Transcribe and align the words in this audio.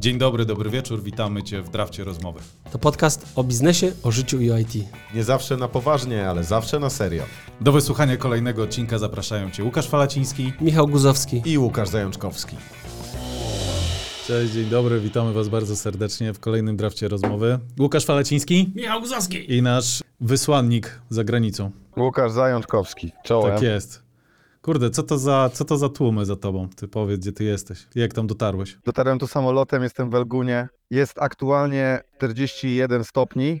Dzień 0.00 0.18
dobry, 0.18 0.44
dobry 0.44 0.70
wieczór, 0.70 1.02
witamy 1.02 1.42
Cię 1.42 1.62
w 1.62 1.70
Drafcie 1.70 2.04
Rozmowy. 2.04 2.40
To 2.72 2.78
podcast 2.78 3.26
o 3.36 3.44
biznesie, 3.44 3.92
o 4.02 4.10
życiu 4.10 4.40
i 4.40 4.50
o 4.50 4.58
IT. 4.58 4.74
Nie 5.14 5.24
zawsze 5.24 5.56
na 5.56 5.68
poważnie, 5.68 6.28
ale 6.28 6.44
zawsze 6.44 6.78
na 6.78 6.90
serio. 6.90 7.22
Do 7.60 7.72
wysłuchania 7.72 8.16
kolejnego 8.16 8.62
odcinka 8.62 8.98
zapraszają 8.98 9.50
Cię 9.50 9.64
Łukasz 9.64 9.88
Falaciński. 9.88 10.52
Michał 10.60 10.88
Guzowski. 10.88 11.42
I 11.44 11.58
Łukasz 11.58 11.88
Zajączkowski. 11.88 12.56
Cześć, 14.26 14.52
dzień 14.52 14.64
dobry, 14.70 15.00
witamy 15.00 15.32
Was 15.32 15.48
bardzo 15.48 15.76
serdecznie 15.76 16.32
w 16.32 16.40
kolejnym 16.40 16.76
Drafcie 16.76 17.08
Rozmowy. 17.08 17.58
Łukasz 17.80 18.04
Falaciński 18.04 18.72
Michał 18.74 19.00
Guzowski. 19.00 19.56
i 19.56 19.62
nasz 19.62 20.02
wysłannik 20.20 21.00
za 21.10 21.24
granicą. 21.24 21.70
Łukasz 21.96 22.32
Zajączkowski. 22.32 23.12
Czołem. 23.24 23.54
Tak 23.54 23.62
jest. 23.62 24.09
Kurde, 24.62 24.90
co 24.90 25.02
to, 25.02 25.18
za, 25.18 25.50
co 25.52 25.64
to 25.64 25.78
za 25.78 25.88
tłumy 25.88 26.26
za 26.26 26.36
Tobą? 26.36 26.68
Ty 26.68 26.88
powiedz, 26.88 27.20
gdzie 27.20 27.32
Ty 27.32 27.44
jesteś. 27.44 27.86
Jak 27.94 28.12
tam 28.14 28.26
dotarłeś? 28.26 28.78
Dotarłem 28.84 29.18
tu 29.18 29.26
samolotem, 29.26 29.82
jestem 29.82 30.10
w 30.10 30.14
Elgunie. 30.14 30.68
Jest 30.90 31.18
aktualnie 31.18 32.00
41 32.16 33.04
stopni, 33.04 33.60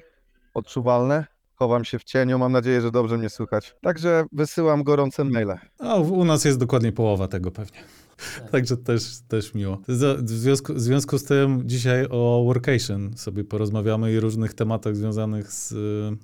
odczuwalne. 0.54 1.26
Chowam 1.54 1.84
się 1.84 1.98
w 1.98 2.04
cieniu, 2.04 2.38
mam 2.38 2.52
nadzieję, 2.52 2.80
że 2.80 2.90
dobrze 2.90 3.18
mnie 3.18 3.30
słychać. 3.30 3.74
Także 3.82 4.24
wysyłam 4.32 4.82
gorące 4.82 5.24
maile. 5.24 5.58
A 5.78 5.96
u 5.96 6.12
u 6.12 6.24
nas 6.24 6.44
jest 6.44 6.58
dokładnie 6.58 6.92
połowa 6.92 7.28
tego 7.28 7.50
pewnie. 7.50 7.78
Także 8.52 8.76
też, 8.76 9.02
też 9.28 9.54
miło. 9.54 9.80
W 9.88 10.28
związku, 10.28 10.74
w 10.74 10.80
związku 10.80 11.18
z 11.18 11.24
tym 11.24 11.62
dzisiaj 11.64 12.06
o 12.10 12.42
workation 12.46 13.16
sobie 13.16 13.44
porozmawiamy 13.44 14.12
i 14.12 14.20
różnych 14.20 14.54
tematach 14.54 14.96
związanych 14.96 15.52
z 15.52 15.72
y, 15.72 16.16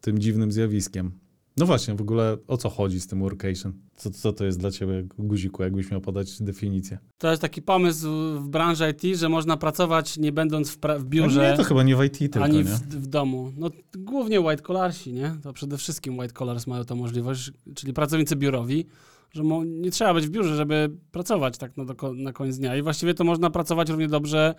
tym 0.00 0.18
dziwnym 0.18 0.52
zjawiskiem. 0.52 1.21
No 1.56 1.66
właśnie, 1.66 1.94
w 1.94 2.00
ogóle 2.00 2.36
o 2.48 2.56
co 2.56 2.68
chodzi 2.68 3.00
z 3.00 3.06
tym 3.06 3.20
workation? 3.20 3.72
Co, 3.96 4.10
co 4.10 4.32
to 4.32 4.44
jest 4.44 4.58
dla 4.58 4.70
ciebie, 4.70 5.04
guziku, 5.18 5.62
jakbyś 5.62 5.90
miał 5.90 6.00
podać 6.00 6.42
definicję? 6.42 6.98
To 7.18 7.30
jest 7.30 7.42
taki 7.42 7.62
pomysł 7.62 8.08
w 8.38 8.48
branży 8.48 8.90
IT, 8.90 9.18
że 9.18 9.28
można 9.28 9.56
pracować 9.56 10.18
nie 10.18 10.32
będąc 10.32 10.70
w, 10.70 10.80
pra- 10.80 10.98
w 10.98 11.02
No 11.04 11.08
biurze, 11.10 11.50
nie, 11.50 11.56
to 11.56 11.64
chyba 11.64 11.82
nie 11.82 11.96
w 11.96 12.04
IT 12.04 12.18
tylko, 12.18 12.42
ani 12.44 12.56
nie? 12.58 12.64
w, 12.64 12.70
w 12.80 13.06
domu. 13.06 13.52
No 13.56 13.70
głównie 13.98 14.40
white 14.40 14.62
collarsi, 14.62 15.12
nie? 15.12 15.36
To 15.42 15.52
przede 15.52 15.76
wszystkim 15.78 16.18
white 16.18 16.34
collars 16.34 16.66
mają 16.66 16.84
tą 16.84 16.96
możliwość, 16.96 17.50
czyli 17.74 17.92
pracownicy 17.92 18.36
biurowi, 18.36 18.86
że 19.32 19.42
mo- 19.42 19.64
nie 19.64 19.90
trzeba 19.90 20.14
być 20.14 20.26
w 20.26 20.30
biurze, 20.30 20.56
żeby 20.56 20.90
pracować 21.10 21.58
tak 21.58 21.76
na, 21.76 21.84
doko- 21.84 22.16
na 22.16 22.32
koniec 22.32 22.58
dnia. 22.58 22.76
I 22.76 22.82
właściwie 22.82 23.14
to 23.14 23.24
można 23.24 23.50
pracować 23.50 23.88
równie 23.90 24.08
dobrze 24.08 24.54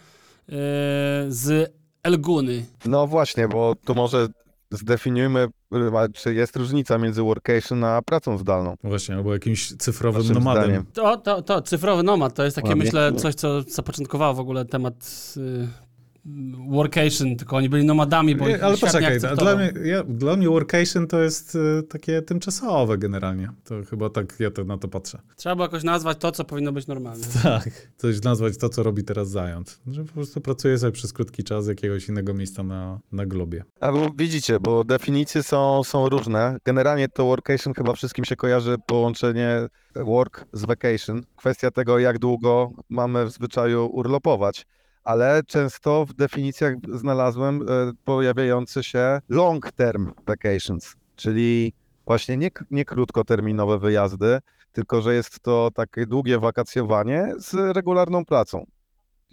yy, 0.48 0.56
z 1.28 1.73
Elguny. 2.03 2.66
No 2.86 3.08
właśnie, 3.08 3.48
bo 3.48 3.75
tu 3.86 3.96
może 3.96 4.28
zdefiniujmy, 4.78 5.48
y, 5.76 6.14
czy 6.14 6.34
jest 6.34 6.56
różnica 6.56 6.98
między 6.98 7.22
workation 7.22 7.84
a 7.84 8.02
pracą 8.02 8.38
zdalną. 8.38 8.76
Właśnie, 8.84 9.16
albo 9.16 9.34
jakimś 9.34 9.76
cyfrowym 9.78 10.22
Waszym 10.22 10.34
nomadem. 10.36 10.64
zdaniem. 10.64 10.86
To, 10.94 11.18
to, 11.18 11.42
to, 11.42 11.62
cyfrowy 11.62 12.04
nomad, 12.04 12.34
to 12.34 12.44
jest 12.44 12.56
takie, 12.56 12.68
Ładnie. 12.70 12.84
myślę, 12.84 13.14
coś, 13.14 13.36
co 13.36 13.62
zapoczątkowało 13.62 14.34
w 14.34 14.40
ogóle 14.40 14.66
temat 14.66 15.34
y, 15.38 15.68
workation, 16.70 17.36
tylko 17.36 17.58
oni 17.58 17.70
byli 17.70 17.86
nomadami, 17.86 18.36
bo 18.36 18.48
Nie, 18.48 18.56
ich 18.56 18.64
ale 18.64 18.78
świat 18.78 18.94
nie 18.94 19.00
poczekaj, 19.00 19.16
akceptował. 19.16 19.56
dla 19.56 19.56
mnie, 19.56 19.90
ja, 19.90 20.04
dla 20.04 20.36
mnie 20.36 20.50
workation 20.50 21.08
to 21.08 21.22
jest 21.22 21.56
y, 21.56 21.84
takie 21.90 22.22
tymczasowe 22.22 22.98
generalnie. 22.98 23.50
To 23.64 23.76
chyba 23.90 24.10
tak 24.10 24.36
ja 24.40 24.52
to, 24.52 24.64
na 24.64 24.78
to 24.78 24.88
patrzę. 24.88 25.22
Trzeba 25.36 25.56
było 25.56 25.66
jakoś 25.66 25.84
nazwać 25.84 26.18
to, 26.18 26.32
co 26.32 26.44
powinno 26.44 26.72
być 26.72 26.88
normalne. 26.88 27.26
Tak, 27.44 27.70
coś 27.98 28.22
nazwać 28.22 28.58
to, 28.58 28.70
co 28.70 28.84
robi 28.84 29.04
teraz 29.04 29.30
Zając. 29.30 29.80
Że 29.88 30.04
po 30.04 30.14
prostu 30.14 30.42
pracuje 30.42 30.78
sobie 30.78 30.92
przez 30.92 31.14
krótki 31.14 31.44
czas 31.44 31.66
z 31.66 31.68
jakiegoś 31.68 32.10
innego 32.10 32.34
miejsca 32.34 32.64
na, 32.64 33.00
na 33.12 33.26
globie. 33.26 33.64
A 33.80 33.92
bo 33.92 34.12
widzicie, 34.18 34.60
bo 34.60 34.84
definicje 34.84 35.44
są, 35.44 35.84
są 35.84 36.10
różne. 36.10 36.58
Generalnie 36.66 37.10
to 37.10 37.26
workation 37.26 37.74
chyba 37.74 37.94
wszystkim 37.94 38.26
się 38.26 38.36
kojarzy 38.36 38.76
połączenie 38.88 39.68
work 39.96 40.46
z 40.54 40.66
vacation. 40.66 41.24
Kwestia 41.36 41.72
tego, 41.72 42.00
jak 42.00 42.20
długo 42.20 42.72
mamy 42.90 43.26
w 43.26 43.32
zwyczaju 43.32 43.86
urlopować. 43.86 44.66
Ale 45.04 45.42
często 45.48 46.06
w 46.06 46.14
definicjach 46.14 46.76
znalazłem 46.94 47.62
e, 47.62 47.66
pojawiające 48.06 48.84
się 48.84 49.19
long 49.30 49.72
term 49.72 50.12
vacations, 50.28 50.96
czyli 51.16 51.74
właśnie 52.06 52.38
nie, 52.38 52.50
nie 52.72 52.86
krótkoterminowe 52.86 53.80
wyjazdy, 53.80 54.40
tylko 54.72 55.02
że 55.02 55.14
jest 55.14 55.40
to 55.40 55.69
takie 55.74 56.06
długie 56.06 56.40
wakacjowanie 56.40 57.34
z 57.38 57.75
regularną 57.75 58.25
pracą. 58.25 58.66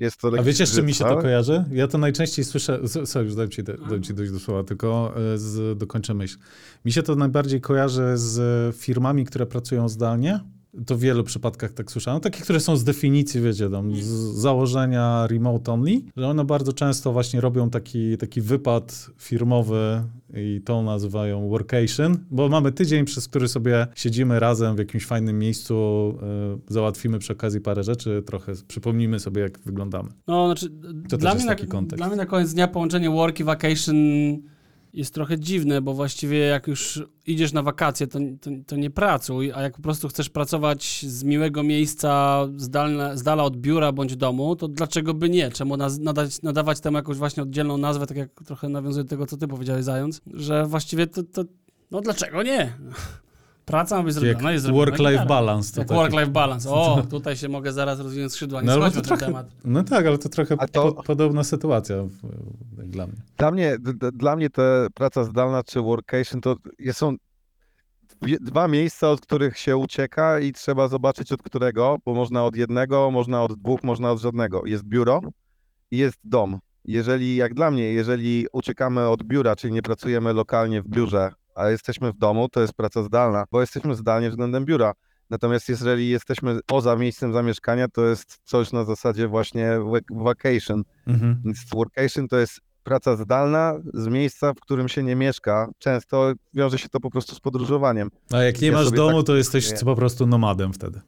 Jest 0.00 0.20
to 0.20 0.28
A 0.38 0.42
wiecie, 0.42 0.66
z 0.66 0.74
czym 0.74 0.86
mi 0.86 0.94
się 0.94 1.04
to 1.04 1.10
lekki 1.10 1.22
kojarzy? 1.22 1.64
Ja 1.72 1.88
to 1.88 1.98
najczęściej 1.98 2.44
słyszę, 2.44 2.80
sorry, 3.04 3.24
już 3.24 3.34
dam 3.34 3.48
ci, 3.48 3.62
dam 3.62 4.02
ci 4.02 4.14
dojść 4.14 4.32
do 4.32 4.38
słowa, 4.38 4.64
tylko 4.64 5.14
y, 5.34 5.38
z, 5.38 5.78
dokończę 5.78 6.14
myśl. 6.14 6.38
Mi 6.84 6.92
się 6.92 7.02
to 7.02 7.14
najbardziej 7.14 7.60
kojarzy 7.60 8.12
z 8.14 8.76
firmami, 8.76 9.24
które 9.24 9.46
pracują 9.46 9.88
zdalnie. 9.88 10.40
To 10.86 10.96
w 10.96 11.00
wielu 11.00 11.24
przypadkach 11.24 11.72
tak 11.72 11.90
słyszałem. 11.90 12.16
No, 12.16 12.20
takie, 12.20 12.40
które 12.42 12.60
są 12.60 12.76
z 12.76 12.84
definicji, 12.84 13.40
wiecie, 13.40 13.70
tam 13.70 13.96
z 13.96 14.06
założenia 14.40 15.26
remote 15.26 15.72
only, 15.72 16.00
że 16.16 16.28
one 16.28 16.44
bardzo 16.44 16.72
często 16.72 17.12
właśnie 17.12 17.40
robią 17.40 17.70
taki, 17.70 18.18
taki 18.18 18.40
wypad 18.40 19.10
firmowy 19.18 20.02
i 20.34 20.60
to 20.64 20.82
nazywają 20.82 21.48
workation, 21.48 22.18
bo 22.30 22.48
mamy 22.48 22.72
tydzień, 22.72 23.04
przez 23.04 23.28
który 23.28 23.48
sobie 23.48 23.86
siedzimy 23.94 24.40
razem 24.40 24.76
w 24.76 24.78
jakimś 24.78 25.06
fajnym 25.06 25.38
miejscu, 25.38 25.74
y, 26.68 26.72
załatwimy 26.72 27.18
przy 27.18 27.32
okazji 27.32 27.60
parę 27.60 27.82
rzeczy, 27.84 28.22
trochę 28.26 28.52
przypomnimy 28.68 29.20
sobie, 29.20 29.42
jak 29.42 29.58
wyglądamy. 29.58 30.08
No, 30.26 30.46
znaczy, 30.46 30.70
To 31.08 31.16
dla, 31.16 31.18
też 31.18 31.20
mnie 31.20 31.34
jest 31.34 31.46
na, 31.46 31.54
taki 31.54 31.66
kontekst. 31.66 31.96
dla 31.96 32.06
mnie 32.08 32.16
na 32.16 32.26
koniec 32.26 32.54
dnia 32.54 32.68
połączenie 32.68 33.10
work 33.10 33.40
i 33.40 33.44
vacation 33.44 33.96
jest 34.92 35.14
trochę 35.14 35.38
dziwne, 35.38 35.80
bo 35.80 35.94
właściwie 35.94 36.38
jak 36.38 36.66
już 36.66 37.02
idziesz 37.26 37.52
na 37.52 37.62
wakacje, 37.62 38.06
to, 38.06 38.18
to, 38.40 38.50
to 38.66 38.76
nie 38.76 38.90
pracuj, 38.90 39.52
a 39.52 39.62
jak 39.62 39.76
po 39.76 39.82
prostu 39.82 40.08
chcesz 40.08 40.30
pracować 40.30 41.04
z 41.06 41.24
miłego 41.24 41.62
miejsca, 41.62 42.40
zdalne, 42.56 43.18
z 43.18 43.22
dala 43.22 43.44
od 43.44 43.56
biura 43.56 43.92
bądź 43.92 44.16
domu, 44.16 44.56
to 44.56 44.68
dlaczego 44.68 45.14
by 45.14 45.30
nie? 45.30 45.50
Czemu 45.50 45.76
naz, 45.76 45.98
nadać, 45.98 46.42
nadawać 46.42 46.80
temu 46.80 46.96
jakąś 46.96 47.16
właśnie 47.16 47.42
oddzielną 47.42 47.76
nazwę, 47.76 48.06
tak 48.06 48.16
jak 48.16 48.30
trochę 48.44 48.68
nawiązuje 48.68 49.04
do 49.04 49.10
tego, 49.10 49.26
co 49.26 49.36
ty 49.36 49.48
powiedziałeś, 49.48 49.84
Zając, 49.84 50.20
że 50.34 50.66
właściwie 50.66 51.06
to, 51.06 51.22
to 51.22 51.44
no 51.90 52.00
dlaczego 52.00 52.42
nie? 52.42 52.72
Praca 53.70 53.96
ma 53.96 54.02
być 54.02 54.14
Jak 54.14 54.24
zrobiona, 54.24 54.52
jest 54.52 54.64
zrobiona. 54.64 54.86
work-life 54.92 55.26
balance. 55.26 55.72
To 55.74 55.80
taki- 55.84 55.94
work-life 55.94 56.30
balance. 56.30 56.70
O, 56.74 57.02
tutaj 57.10 57.36
się 57.36 57.48
mogę 57.48 57.72
zaraz 57.72 58.00
rozwinąć 58.00 58.32
skrzydła. 58.32 58.60
Nie 58.60 58.66
No, 58.66 58.76
no, 58.78 58.90
to 58.90 59.00
trochę, 59.00 59.26
temat. 59.26 59.46
no 59.64 59.82
tak, 59.82 60.06
ale 60.06 60.18
to 60.18 60.28
trochę 60.28 60.56
to- 60.56 60.92
po, 60.92 61.02
podobna 61.02 61.44
sytuacja 61.44 61.96
dla 62.72 63.06
mnie. 63.06 63.16
Dla 63.38 63.50
mnie, 63.50 63.76
dla 64.12 64.36
mnie 64.36 64.50
te 64.50 64.86
praca 64.94 65.24
zdalna 65.24 65.62
czy 65.62 65.80
workation 65.80 66.40
to 66.40 66.56
są 66.92 67.16
dwa 68.40 68.68
miejsca, 68.68 69.10
od 69.10 69.20
których 69.20 69.58
się 69.58 69.76
ucieka 69.76 70.40
i 70.40 70.52
trzeba 70.52 70.88
zobaczyć 70.88 71.32
od 71.32 71.42
którego, 71.42 71.96
bo 72.04 72.14
można 72.14 72.44
od 72.44 72.56
jednego, 72.56 73.10
można 73.10 73.42
od 73.42 73.54
dwóch, 73.54 73.82
można 73.84 74.10
od 74.10 74.20
żadnego. 74.20 74.62
Jest 74.66 74.84
biuro 74.84 75.20
i 75.90 75.96
jest 75.98 76.18
dom. 76.24 76.58
Jeżeli, 76.84 77.36
jak 77.36 77.54
dla 77.54 77.70
mnie, 77.70 77.84
jeżeli 77.92 78.46
uciekamy 78.52 79.08
od 79.08 79.22
biura, 79.22 79.56
czyli 79.56 79.72
nie 79.72 79.82
pracujemy 79.82 80.32
lokalnie 80.32 80.82
w 80.82 80.88
biurze, 80.88 81.32
a 81.60 81.70
jesteśmy 81.70 82.12
w 82.12 82.16
domu, 82.18 82.48
to 82.48 82.60
jest 82.60 82.72
praca 82.72 83.02
zdalna, 83.02 83.44
bo 83.52 83.60
jesteśmy 83.60 83.94
zdalnie 83.94 84.30
względem 84.30 84.64
biura. 84.64 84.92
Natomiast 85.30 85.68
jeżeli 85.68 86.08
jesteśmy 86.08 86.58
poza 86.66 86.96
miejscem 86.96 87.32
zamieszkania, 87.32 87.88
to 87.88 88.04
jest 88.06 88.38
coś 88.44 88.72
na 88.72 88.84
zasadzie 88.84 89.28
właśnie 89.28 89.70
vacation. 90.10 90.82
Mhm. 91.06 91.42
Więc 91.44 91.58
workation 91.74 92.28
to 92.28 92.38
jest 92.38 92.60
praca 92.84 93.16
zdalna 93.16 93.74
z 93.94 94.06
miejsca, 94.08 94.52
w 94.54 94.60
którym 94.60 94.88
się 94.88 95.02
nie 95.02 95.16
mieszka. 95.16 95.68
Często 95.78 96.32
wiąże 96.54 96.78
się 96.78 96.88
to 96.88 97.00
po 97.00 97.10
prostu 97.10 97.34
z 97.34 97.40
podróżowaniem. 97.40 98.10
A 98.32 98.42
jak 98.42 98.60
nie 98.60 98.68
Ja 98.68 98.74
masz 98.74 98.90
domu, 98.90 99.16
tak 99.16 99.26
to 99.26 99.36
jesteś 99.36 99.72
nie. 99.72 99.78
po 99.78 99.96
prostu 99.96 100.26
nomadem 100.26 100.72
wtedy. 100.72 101.00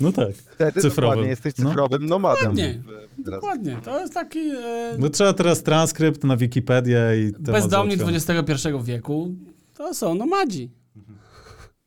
No 0.00 0.12
tak. 0.12 0.28
Wtedy 0.34 0.72
Cyfrowym. 0.80 0.94
dokładnie 1.10 1.28
jesteś 1.28 1.54
No. 1.58 1.68
cyfrowym 1.70 2.06
nomadem. 2.06 2.42
Dokładnie. 2.44 2.82
Dokładnie. 3.18 3.78
To 3.84 4.00
jest 4.00 4.14
taki 4.14 4.38
e, 4.50 4.96
No 4.98 5.08
trzeba 5.08 5.32
teraz 5.32 5.62
transkrypt 5.62 6.24
na 6.24 6.36
Wikipedię 6.36 7.00
i 7.16 7.32
bezdomni. 7.42 7.94
XXI 7.94 8.68
wieku. 8.84 9.34
To 9.78 9.94
są 9.94 10.14
nomadzi. 10.14 10.70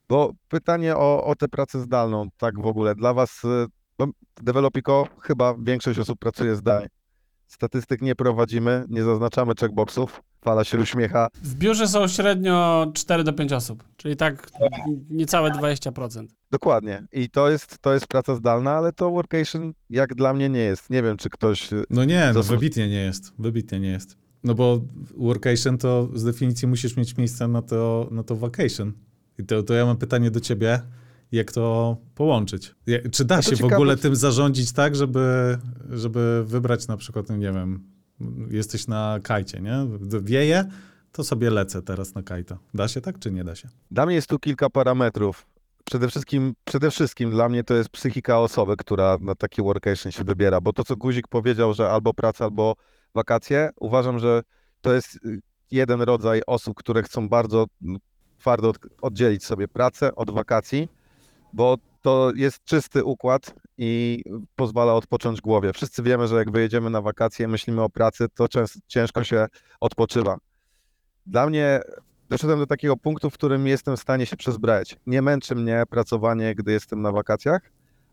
Bo 0.09 0.33
pytanie 0.47 0.95
o, 0.95 1.23
o 1.25 1.35
tę 1.35 1.47
pracę 1.47 1.79
zdalną, 1.79 2.27
tak 2.37 2.61
w 2.61 2.65
ogóle, 2.65 2.95
dla 2.95 3.13
was, 3.13 3.43
y, 3.43 3.65
bo 3.97 4.07
w 4.39 4.43
Developiko 4.43 5.07
chyba 5.21 5.55
większość 5.59 5.99
osób 5.99 6.19
pracuje 6.19 6.55
zdalnie. 6.55 6.87
Statystyk 7.47 8.01
nie 8.01 8.15
prowadzimy, 8.15 8.85
nie 8.89 9.03
zaznaczamy 9.03 9.53
checkboxów. 9.59 10.21
Fala 10.43 10.63
się 10.63 10.77
uśmiecha. 10.79 11.27
W 11.33 11.55
biurze 11.55 11.87
są 11.87 12.07
średnio 12.07 12.87
4 12.93 13.23
do 13.23 13.33
5 13.33 13.53
osób, 13.53 13.83
czyli 13.97 14.15
tak 14.15 14.47
niecałe 15.09 15.51
20%. 15.51 16.25
Dokładnie. 16.51 17.05
I 17.11 17.29
to 17.29 17.49
jest, 17.49 17.79
to 17.79 17.93
jest 17.93 18.07
praca 18.07 18.35
zdalna, 18.35 18.71
ale 18.71 18.93
to 18.93 19.11
workation 19.11 19.73
jak 19.89 20.15
dla 20.15 20.33
mnie 20.33 20.49
nie 20.49 20.59
jest. 20.59 20.89
Nie 20.89 21.03
wiem, 21.03 21.17
czy 21.17 21.29
ktoś... 21.29 21.73
y, 21.73 21.83
No 21.89 22.05
nie, 22.05 22.31
no 22.35 22.43
wybitnie 22.43 22.87
nie 22.89 23.01
jest. 23.01 23.33
Wybitnie 23.39 23.79
nie 23.79 23.89
jest. 23.89 24.20
No 24.43 24.55
bo 24.55 24.81
workation 25.17 25.77
to 25.77 26.09
z 26.13 26.23
definicji 26.23 26.67
musisz 26.67 26.97
mieć 26.97 27.17
miejsce 27.17 27.47
na 27.47 27.61
to, 27.61 28.07
na 28.11 28.23
to 28.23 28.35
vacation. 28.35 28.93
I 29.39 29.43
to, 29.45 29.63
to 29.63 29.73
ja 29.73 29.85
mam 29.85 29.97
pytanie 29.97 30.31
do 30.31 30.39
ciebie, 30.39 30.81
jak 31.31 31.51
to 31.51 31.97
połączyć? 32.15 32.75
Czy 33.11 33.25
da 33.25 33.35
to 33.35 33.41
się 33.41 33.55
w 33.55 33.59
ciekawe- 33.59 33.75
ogóle 33.75 33.97
tym 33.97 34.15
zarządzić 34.15 34.71
tak, 34.71 34.95
żeby, 34.95 35.57
żeby 35.89 36.43
wybrać 36.45 36.87
na 36.87 36.97
przykład, 36.97 37.29
no 37.29 37.37
nie 37.37 37.51
wiem, 37.51 37.83
jesteś 38.49 38.87
na 38.87 39.19
kajcie, 39.23 39.61
nie? 39.61 39.87
Wieje, 40.21 40.65
to 41.11 41.23
sobie 41.23 41.49
lecę 41.49 41.81
teraz 41.81 42.15
na 42.15 42.23
kajta. 42.23 42.57
Da 42.73 42.87
się 42.87 43.01
tak, 43.01 43.19
czy 43.19 43.31
nie 43.31 43.43
da 43.43 43.55
się? 43.55 43.69
Dla 43.91 44.05
mnie 44.05 44.15
jest 44.15 44.27
tu 44.27 44.39
kilka 44.39 44.69
parametrów. 44.69 45.47
Przede 45.85 46.07
wszystkim, 46.07 46.53
przede 46.65 46.91
wszystkim 46.91 47.31
dla 47.31 47.49
mnie 47.49 47.63
to 47.63 47.73
jest 47.73 47.89
psychika 47.89 48.39
osoby, 48.39 48.77
która 48.77 49.17
na 49.21 49.35
taki 49.35 49.61
workation 49.61 50.11
się 50.11 50.23
wybiera, 50.23 50.61
bo 50.61 50.73
to, 50.73 50.83
co 50.83 50.95
Guzik 50.95 51.27
powiedział, 51.27 51.73
że 51.73 51.89
albo 51.89 52.13
praca, 52.13 52.45
albo 52.45 52.75
wakacje, 53.15 53.69
uważam, 53.79 54.19
że 54.19 54.41
to 54.81 54.93
jest 54.93 55.15
y, 55.15 55.39
jeden 55.71 56.01
rodzaj 56.01 56.41
osób, 56.47 56.77
które 56.77 57.03
chcą 57.03 57.29
bardzo 57.29 57.65
twardo 58.39 58.69
od- 58.69 58.79
oddzielić 59.01 59.45
sobie 59.45 59.67
pracę 59.67 60.15
od 60.15 60.31
wakacji, 60.31 60.89
bo 61.53 61.77
to 62.01 62.31
jest 62.35 62.63
czysty 62.63 63.03
układ 63.03 63.53
i 63.77 64.23
pozwala 64.55 64.93
odpocząć 64.93 65.41
głowie. 65.41 65.73
Wszyscy 65.73 66.03
wiemy, 66.03 66.27
że 66.27 66.35
jak 66.35 66.51
wyjedziemy 66.51 66.89
na 66.89 67.01
wakacje, 67.01 67.47
myślimy 67.47 67.81
o 67.81 67.89
pracy, 67.89 68.27
to 68.35 68.47
często, 68.47 68.79
ciężko 68.87 69.23
się 69.23 69.47
odpoczywa. 69.79 70.37
Dla 71.25 71.47
mnie 71.47 71.81
doszedłem 72.29 72.59
do 72.59 72.67
takiego 72.67 72.97
punktu, 72.97 73.29
w 73.29 73.33
którym 73.33 73.67
jestem 73.67 73.97
w 73.97 73.99
stanie 73.99 74.25
się 74.25 74.37
przezbrać. 74.37 74.97
Nie 75.07 75.21
męczy 75.21 75.55
mnie 75.55 75.83
pracowanie, 75.89 76.55
gdy 76.55 76.71
jestem 76.71 77.01
na 77.01 77.11
wakacjach, 77.11 77.61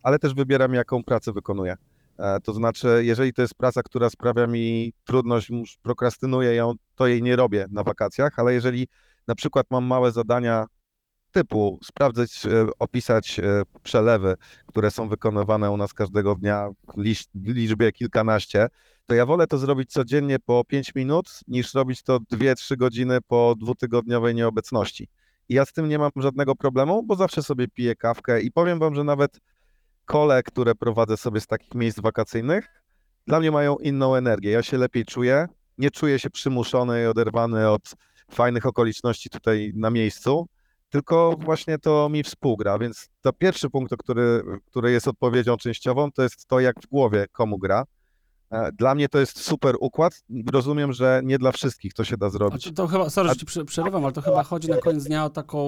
ale 0.02 0.18
też 0.18 0.34
wybieram, 0.34 0.74
jaką 0.74 1.04
pracę 1.04 1.32
wykonuję. 1.32 1.76
E, 2.18 2.40
To 2.40 2.52
znaczy, 2.52 3.00
jeżeli 3.04 3.32
to 3.32 3.42
jest 3.42 3.54
praca, 3.54 3.82
która 3.82 4.10
sprawia 4.10 4.46
mi 4.46 4.92
trudność, 5.04 5.50
prokrastynuję 5.82 6.54
ją, 6.54 6.72
to 6.94 7.06
jej 7.06 7.22
nie 7.22 7.36
robię 7.36 7.66
na 7.70 7.82
wakacjach, 7.82 8.38
ale 8.38 8.54
jeżeli 8.54 8.88
na 9.26 9.34
przykład 9.34 9.66
mam 9.70 9.84
małe 9.84 10.12
zadania 10.12 10.66
typu 11.32 11.78
sprawdzać, 11.84 12.46
e, 12.46 12.66
opisać 12.78 13.38
e, 13.40 13.62
przelewy, 13.82 14.34
które 14.66 14.90
są 14.90 15.08
wykonywane 15.08 15.70
u 15.70 15.76
nas 15.76 15.94
każdego 15.94 16.34
dnia 16.34 16.68
w 16.96 17.48
liczbie 17.48 17.92
kilkanaście, 17.92 18.68
to 19.06 19.14
ja 19.14 19.26
wolę 19.26 19.46
to 19.46 19.58
zrobić 19.58 19.90
codziennie 19.90 20.38
po 20.38 20.64
5 20.64 20.94
minut, 20.94 21.40
niż 21.48 21.74
robić 21.74 22.02
to 22.02 22.18
2-3 22.18 22.76
godziny 22.76 23.18
po 23.28 23.54
dwutygodniowej 23.58 24.34
nieobecności. 24.34 25.08
I 25.48 25.54
ja 25.54 25.64
z 25.64 25.72
tym 25.72 25.88
nie 25.88 25.98
mam 25.98 26.10
żadnego 26.16 26.56
problemu, 26.56 27.02
bo 27.02 27.16
zawsze 27.16 27.42
sobie 27.42 27.68
piję 27.68 27.96
kawkę 27.96 28.40
i 28.40 28.52
powiem 28.52 28.78
wam, 28.78 28.94
że 28.94 29.04
nawet 29.04 29.40
kole, 30.08 30.42
które 30.42 30.74
prowadzę 30.74 31.16
sobie 31.16 31.40
z 31.40 31.46
takich 31.46 31.74
miejsc 31.74 32.00
wakacyjnych, 32.00 32.68
dla 33.26 33.40
mnie 33.40 33.50
mają 33.50 33.76
inną 33.76 34.14
energię. 34.14 34.50
Ja 34.50 34.62
się 34.62 34.78
lepiej 34.78 35.04
czuję, 35.04 35.46
nie 35.78 35.90
czuję 35.90 36.18
się 36.18 36.30
przymuszony 36.30 37.02
i 37.02 37.06
oderwany 37.06 37.70
od 37.70 37.82
fajnych 38.30 38.66
okoliczności 38.66 39.30
tutaj 39.30 39.72
na 39.76 39.90
miejscu, 39.90 40.46
tylko 40.90 41.36
właśnie 41.40 41.78
to 41.78 42.08
mi 42.08 42.22
współgra. 42.22 42.78
Więc 42.78 43.08
to 43.20 43.32
pierwszy 43.32 43.70
punkt, 43.70 43.96
który, 43.98 44.42
który 44.66 44.92
jest 44.92 45.08
odpowiedzią 45.08 45.56
częściową, 45.56 46.12
to 46.12 46.22
jest 46.22 46.46
to, 46.46 46.60
jak 46.60 46.80
w 46.82 46.86
głowie 46.86 47.26
komu 47.32 47.58
gra. 47.58 47.84
E, 48.50 48.72
Dla 48.72 48.94
mnie 48.94 49.08
to 49.08 49.18
jest 49.18 49.40
super 49.40 49.74
układ. 49.80 50.12
Rozumiem, 50.52 50.92
że 50.92 51.20
nie 51.24 51.38
dla 51.38 51.52
wszystkich 51.52 51.94
to 51.94 52.04
się 52.04 52.16
da 52.16 52.30
zrobić. 52.30 52.64
to, 52.64 52.70
to 52.72 52.86
chyba, 52.86 53.10
sorry, 53.10 53.30
że 53.48 53.64
przerywam, 53.64 54.04
ale 54.04 54.12
to 54.12 54.22
chyba 54.22 54.42
chodzi 54.42 54.68
na 54.68 54.76
koniec 54.76 55.04
dnia 55.04 55.24
o 55.24 55.30
taką 55.30 55.60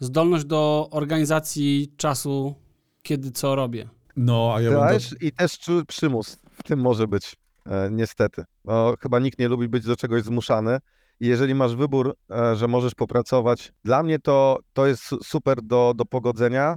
zdolność 0.00 0.44
do 0.44 0.88
organizacji 0.90 1.92
czasu, 1.96 2.54
kiedy 3.02 3.30
co 3.30 3.54
robię. 3.54 3.88
No, 4.16 4.52
a 4.54 4.60
ja. 4.60 4.88
Też, 4.88 5.14
I 5.20 5.32
też 5.32 5.58
przymus 5.88 6.38
w 6.50 6.62
tym 6.62 6.80
może 6.80 7.08
być, 7.08 7.36
e, 7.66 7.88
niestety. 7.90 8.44
No, 8.64 8.94
chyba 9.00 9.18
nikt 9.18 9.38
nie 9.38 9.48
lubi 9.48 9.68
być 9.68 9.84
do 9.84 9.96
czegoś 9.96 10.22
zmuszany. 10.22 10.78
I 11.20 11.26
jeżeli 11.26 11.54
masz 11.54 11.76
wybór, 11.76 12.16
e, 12.30 12.56
że 12.56 12.68
możesz 12.68 12.94
popracować, 12.94 13.72
dla 13.84 14.02
mnie 14.02 14.18
to, 14.18 14.58
to 14.72 14.86
jest 14.86 15.02
su- 15.02 15.22
super 15.24 15.62
do, 15.62 15.92
do 15.96 16.04
pogodzenia, 16.04 16.76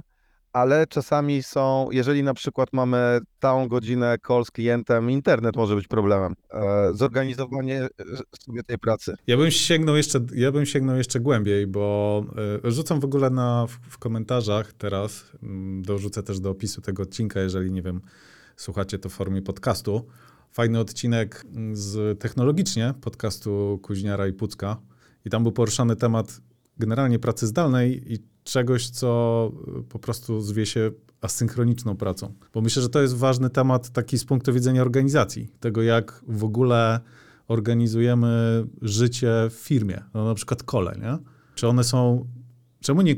ale 0.56 0.86
czasami 0.86 1.42
są, 1.42 1.88
jeżeli 1.90 2.22
na 2.22 2.34
przykład 2.34 2.68
mamy 2.72 3.18
całą 3.40 3.68
godzinę 3.68 4.16
call 4.26 4.44
z 4.44 4.50
klientem, 4.50 5.10
internet 5.10 5.56
może 5.56 5.76
być 5.76 5.88
problemem. 5.88 6.34
E, 6.50 6.90
zorganizowanie 6.94 7.82
e, 7.82 7.88
sobie 8.44 8.62
tej 8.62 8.78
pracy. 8.78 9.14
Ja 9.26 9.36
bym 9.36 9.50
sięgnął 9.50 9.96
jeszcze, 9.96 10.20
ja 10.34 10.52
bym 10.52 10.66
sięgnął 10.66 10.96
jeszcze 10.96 11.20
głębiej, 11.20 11.66
bo 11.66 12.24
y, 12.66 12.70
rzucam 12.70 13.00
w 13.00 13.04
ogóle 13.04 13.30
na, 13.30 13.66
w, 13.66 13.70
w 13.70 13.98
komentarzach 13.98 14.72
teraz, 14.72 15.24
mm, 15.42 15.82
dorzucę 15.82 16.22
też 16.22 16.40
do 16.40 16.50
opisu 16.50 16.80
tego 16.80 17.02
odcinka, 17.02 17.40
jeżeli, 17.40 17.72
nie 17.72 17.82
wiem, 17.82 18.00
słuchacie 18.56 18.98
to 18.98 19.08
w 19.08 19.12
formie 19.12 19.42
podcastu. 19.42 20.06
Fajny 20.52 20.78
odcinek 20.78 21.44
mm, 21.54 21.76
z 21.76 22.20
technologicznie 22.20 22.94
podcastu 23.00 23.80
Kuźniara 23.82 24.26
i 24.26 24.32
Pucka 24.32 24.76
i 25.24 25.30
tam 25.30 25.42
był 25.42 25.52
poruszany 25.52 25.96
temat 25.96 26.40
generalnie 26.78 27.18
pracy 27.18 27.46
zdalnej 27.46 28.12
i 28.12 28.35
czegoś, 28.46 28.88
co 28.88 29.52
y, 29.80 29.82
po 29.82 29.98
prostu 29.98 30.40
zwie 30.40 30.66
się 30.66 30.90
asynchroniczną 31.20 31.96
pracą. 31.96 32.32
Bo 32.54 32.60
myślę, 32.60 32.82
że 32.82 32.88
to 32.88 33.02
jest 33.02 33.16
ważny 33.16 33.50
temat 33.50 33.90
taki 33.90 34.18
z 34.18 34.24
punktu 34.24 34.52
widzenia 34.52 34.82
organizacji, 34.82 35.48
tego 35.60 35.82
jak 35.82 36.24
w 36.28 36.44
ogóle 36.44 37.00
organizujemy 37.48 38.64
życie 38.82 39.32
w 39.50 39.54
firmie, 39.54 40.02
no 40.14 40.24
na 40.24 40.34
przykład 40.34 40.62
kole, 40.62 40.96
nie? 41.02 41.18
Czy 41.54 41.68
one 41.68 41.84
są, 41.84 42.26
czemu 42.86 43.02
nie, 43.02 43.16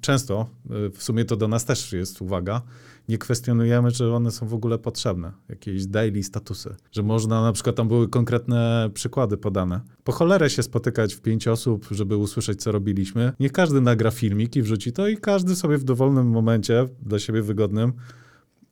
często, 0.00 0.46
y, 0.86 0.90
w 0.90 1.02
sumie 1.02 1.24
to 1.24 1.36
do 1.36 1.48
nas 1.48 1.64
też 1.64 1.92
jest 1.92 2.22
uwaga, 2.22 2.62
nie 3.08 3.18
kwestionujemy, 3.18 3.92
czy 3.92 4.12
one 4.12 4.30
są 4.30 4.46
w 4.46 4.54
ogóle 4.54 4.78
potrzebne, 4.78 5.32
jakieś 5.48 5.86
daily 5.86 6.22
statusy, 6.22 6.74
że 6.92 7.02
można, 7.02 7.42
na 7.42 7.52
przykład 7.52 7.76
tam 7.76 7.88
były 7.88 8.08
konkretne 8.08 8.90
przykłady 8.94 9.36
podane. 9.36 9.80
Po 10.04 10.12
cholerę 10.12 10.50
się 10.50 10.62
spotykać 10.62 11.14
w 11.14 11.20
pięć 11.20 11.48
osób, 11.48 11.86
żeby 11.90 12.16
usłyszeć, 12.16 12.62
co 12.62 12.72
robiliśmy. 12.72 13.32
Niech 13.40 13.52
każdy 13.52 13.80
nagra 13.80 14.10
filmik 14.10 14.56
i 14.56 14.62
wrzuci 14.62 14.92
to 14.92 15.08
i 15.08 15.16
każdy 15.16 15.56
sobie 15.56 15.78
w 15.78 15.84
dowolnym 15.84 16.26
momencie, 16.26 16.88
dla 17.02 17.18
siebie 17.18 17.42
wygodnym, 17.42 17.92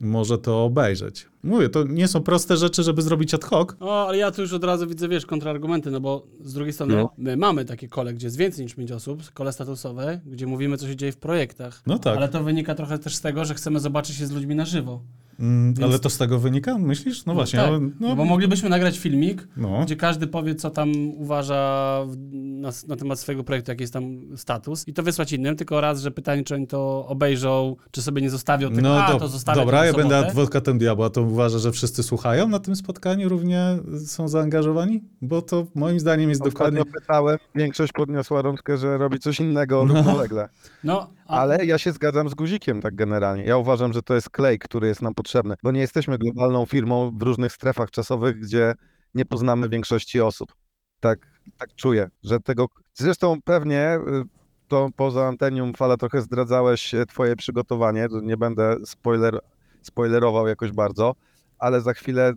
może 0.01 0.39
to 0.39 0.65
obejrzeć. 0.65 1.27
Mówię, 1.43 1.69
to 1.69 1.85
nie 1.85 2.09
są 2.09 2.23
proste 2.23 2.57
rzeczy, 2.57 2.83
żeby 2.83 3.03
zrobić 3.03 3.35
ad 3.35 3.45
hoc, 3.45 3.69
O, 3.81 4.09
ale 4.09 4.19
ja 4.19 4.31
tu 4.31 4.43
już 4.43 4.53
od 4.53 4.65
razu 4.65 4.87
widzę, 4.87 5.09
wiesz, 5.09 5.27
kontrargumenty, 5.27 5.91
no 5.91 6.01
bo 6.01 6.27
z 6.41 6.53
drugiej 6.53 6.73
strony 6.73 6.97
No. 6.97 7.11
my 7.19 7.37
mamy 7.37 7.65
takie 7.65 7.89
kole, 7.89 8.15
gdzie 8.15 8.27
jest 8.27 8.37
więcej 8.37 8.65
niż 8.65 8.75
5 8.75 8.93
osób, 8.93 9.23
kole 9.35 9.53
statusowe, 9.53 10.21
gdzie 10.27 10.47
mówimy, 10.47 10.77
co 10.77 10.87
się 10.89 10.97
dzieje 10.97 11.13
w 11.13 11.17
projektach. 11.17 11.83
No 11.87 11.99
tak. 11.99 12.17
Ale 12.17 12.29
to 12.29 12.45
wynika 12.45 12.75
trochę 12.75 12.99
też 12.99 13.17
z 13.17 13.21
tego, 13.21 13.45
że 13.45 13.55
chcemy 13.55 13.81
zobaczyć 13.81 14.17
się 14.17 14.27
z 14.27 14.31
ludźmi 14.31 14.55
na 14.55 14.65
żywo. 14.65 15.01
Mm, 15.41 15.75
Więc- 15.75 15.91
Ale 15.91 15.99
to 15.99 16.11
z 16.11 16.19
tego 16.19 16.39
wynika, 16.39 16.79
myślisz? 16.79 17.25
No 17.27 17.35
właśnie. 17.35 17.59
tak, 17.59 17.69
ale- 17.69 17.81
no, 18.01 18.17
bo 18.17 18.25
moglibyśmy 18.25 18.69
nagrać 18.69 18.99
filmik, 18.99 19.49
no. 19.57 19.83
gdzie 19.85 19.97
każdy 19.97 20.27
powie, 20.27 20.55
co 20.55 20.71
tam 20.71 20.93
uważa 21.17 22.01
na, 22.33 22.71
na 22.89 22.97
temat 22.97 23.19
swojego 23.21 23.45
projektu, 23.45 23.71
jaki 23.71 23.83
jest 23.83 23.93
tam 23.93 24.37
status 24.37 24.89
i 24.89 24.93
to 24.95 25.03
wysłać 25.03 25.33
innym, 25.33 25.57
tylko 25.57 25.81
raz, 25.81 26.01
że 26.01 26.11
pytanie, 26.11 26.45
czy 26.45 26.55
oni 26.55 26.67
to 26.67 27.07
obejrzą, 27.07 27.77
czy 27.91 28.03
sobie 28.03 28.23
nie 28.23 28.31
zostawią, 28.31 28.69
tylko 28.69 28.83
No 28.83 29.05
a, 29.05 29.13
do, 29.13 29.19
to 29.19 29.29
zostawię 29.29 29.61
dobra, 29.61 29.87
ja 29.87 29.93
będę 29.93 30.19
adwokatem 30.19 30.79
diabła, 30.79 31.11
to 31.11 31.23
uważa, 31.23 31.59
że 31.59 31.73
wszyscy 31.73 32.03
słuchają 32.03 32.49
na 32.49 32.59
tym 32.59 32.77
spotkaniu, 32.77 33.29
równie 33.29 33.79
są 34.07 34.29
zaangażowani? 34.29 35.03
Bo 35.23 35.43
to 35.43 35.67
moim 35.75 36.01
zdaniem 36.01 36.31
jest 36.31 36.43
dokładnie... 36.45 36.85
Pytałem, 36.85 37.39
większość 37.55 37.93
podniosła 37.93 38.43
rączkę, 38.43 38.79
że 38.79 38.99
robi 38.99 39.19
coś 39.19 39.41
innego 39.41 39.85
No. 39.85 39.95
lub 39.95 40.05
polegle. 40.05 40.49
No, 40.85 41.11
a, 41.27 41.39
Ale 41.41 41.65
ja 41.67 41.79
się 41.79 41.93
zgadzam 41.93 42.29
z 42.29 42.35
guzikiem 42.35 42.81
tak 42.83 42.95
generalnie. 42.95 43.45
Ja 43.45 43.57
uważam, 43.57 43.93
że 43.93 44.03
to 44.03 44.15
jest 44.15 44.31
klej, 44.31 44.59
który 44.59 44.89
jest 44.89 45.03
nam 45.03 45.15
potrzebny, 45.15 45.30
bo 45.63 45.71
nie 45.73 45.81
jesteśmy 45.81 46.19
globalną 46.19 46.67
firmą 46.67 47.19
w 47.19 47.23
różnych 47.23 47.53
strefach 47.53 47.91
czasowych, 47.91 48.41
gdzie 48.41 48.75
nie 49.15 49.25
poznamy 49.25 49.69
większości 49.69 50.21
osób. 50.21 50.55
Tak, 51.01 51.19
tak 51.59 51.75
czuję, 51.75 52.11
że 52.23 52.41
tego. 52.41 52.67
Zresztą 52.95 53.43
pewnie 53.45 53.97
y, 53.97 54.25
to 54.69 54.89
poza 54.97 55.27
antenium 55.27 55.75
fala 55.75 55.97
trochę 55.97 56.23
zdradzałeś 56.23 56.95
e, 56.95 57.07
twoje 57.07 57.37
przygotowanie. 57.37 58.09
to 58.09 58.21
Nie 58.21 58.37
będę 58.37 58.77
spoiler, 58.85 59.39
spoilerował 59.83 60.49
jakoś 60.49 60.73
bardzo, 60.73 61.15
ale 61.59 61.81
za 61.81 61.93
chwilę 61.93 62.31
y, 62.31 62.35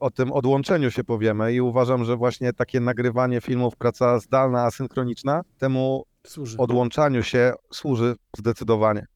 o 0.00 0.10
tym 0.10 0.32
odłączeniu 0.32 0.90
się 0.90 1.04
powiemy 1.04 1.54
i 1.54 1.60
uważam, 1.60 2.04
że 2.04 2.16
właśnie 2.16 2.52
takie 2.52 2.80
nagrywanie 2.80 3.40
filmów, 3.40 3.76
praca 3.76 4.18
zdalna, 4.18 4.64
asynchroniczna, 4.64 5.42
temu 5.58 6.04
służy. 6.26 6.56
odłączaniu 6.58 7.22
się 7.22 7.52
służy 7.72 8.14
zdecydowanie. 8.38 9.06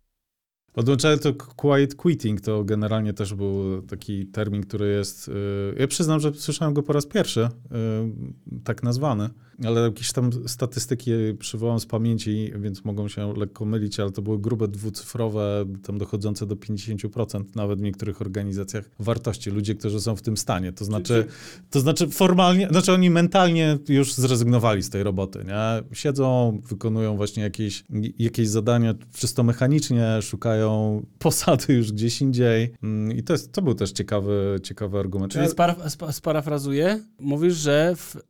Odłączałem 0.75 1.19
to 1.19 1.35
quiet 1.35 1.95
quitting, 1.95 2.41
to 2.41 2.65
generalnie 2.65 3.13
też 3.13 3.35
był 3.35 3.83
taki 3.83 4.27
termin, 4.27 4.63
który 4.63 4.89
jest... 4.89 5.29
y, 5.29 5.33
Ja 5.79 5.89
przyznam, 5.89 6.21
że 6.21 6.35
słyszałem 6.35 6.75
go 6.75 6.83
po 6.83 6.93
raz 6.93 7.07
pierwszy, 7.07 7.41
y, 7.41 7.49
tak 8.65 8.83
nazwany, 8.83 9.31
ale 9.67 9.81
jakieś 9.81 10.13
tam 10.13 10.31
statystyki 10.49 11.11
przywołam 11.39 11.81
z 11.81 11.87
pamięci, 11.87 12.53
więc 12.57 12.85
mogą 12.85 13.09
się 13.09 13.35
lekko 13.37 13.65
mylić, 13.65 14.01
ale 14.01 14.13
to 14.13 14.23
były 14.23 14.39
grube 14.39 14.69
dwucyfrowe, 14.69 15.65
tam 15.83 15.99
dochodzące 15.99 16.47
do 16.47 16.57
50% 16.57 17.45
nawet 17.55 17.79
w 17.79 17.83
niektórych 17.83 18.21
organizacjach 18.21 18.91
wartości, 18.99 19.51
ludzie, 19.51 19.75
którzy 19.75 20.01
są 20.01 20.17
w 20.17 20.23
tym 20.23 20.37
stanie. 20.37 20.73
To 20.73 20.85
znaczy, 20.85 21.27
to 21.71 21.81
znaczy 21.81 22.09
formalnie, 22.09 22.69
znaczy 22.71 22.93
oni 22.93 23.11
mentalnie 23.11 23.79
już 23.89 24.15
zrezygnowali 24.15 24.83
z 24.83 24.91
tej 24.91 25.03
roboty, 25.03 25.45
nie? 25.45 25.97
Siedzą, 25.97 26.61
wykonują 26.69 27.17
właśnie 27.17 27.43
jakieś, 27.43 27.85
jakieś 28.19 28.49
zadania 28.49 28.95
czysto 29.15 29.43
mechanicznie, 29.43 30.23
szukają 30.23 31.01
posady 31.19 31.75
już 31.75 31.93
gdzieś 31.93 32.21
indziej 32.23 32.71
Mm, 32.83 33.17
i 33.17 33.23
to, 33.23 33.33
jest, 33.33 33.53
to 33.53 33.63
był 33.63 33.75
też 33.75 33.93
ciekawy, 33.93 34.61
ciekawy 34.63 34.99
argument. 34.99 35.33
Czyli 35.33 35.49
spara, 35.49 35.91
spa, 35.91 36.13
sparafrazuję, 36.13 37.01
mówisz, 37.19 37.55
że 37.55 37.95
w, 37.97 38.17
e, 38.17 38.21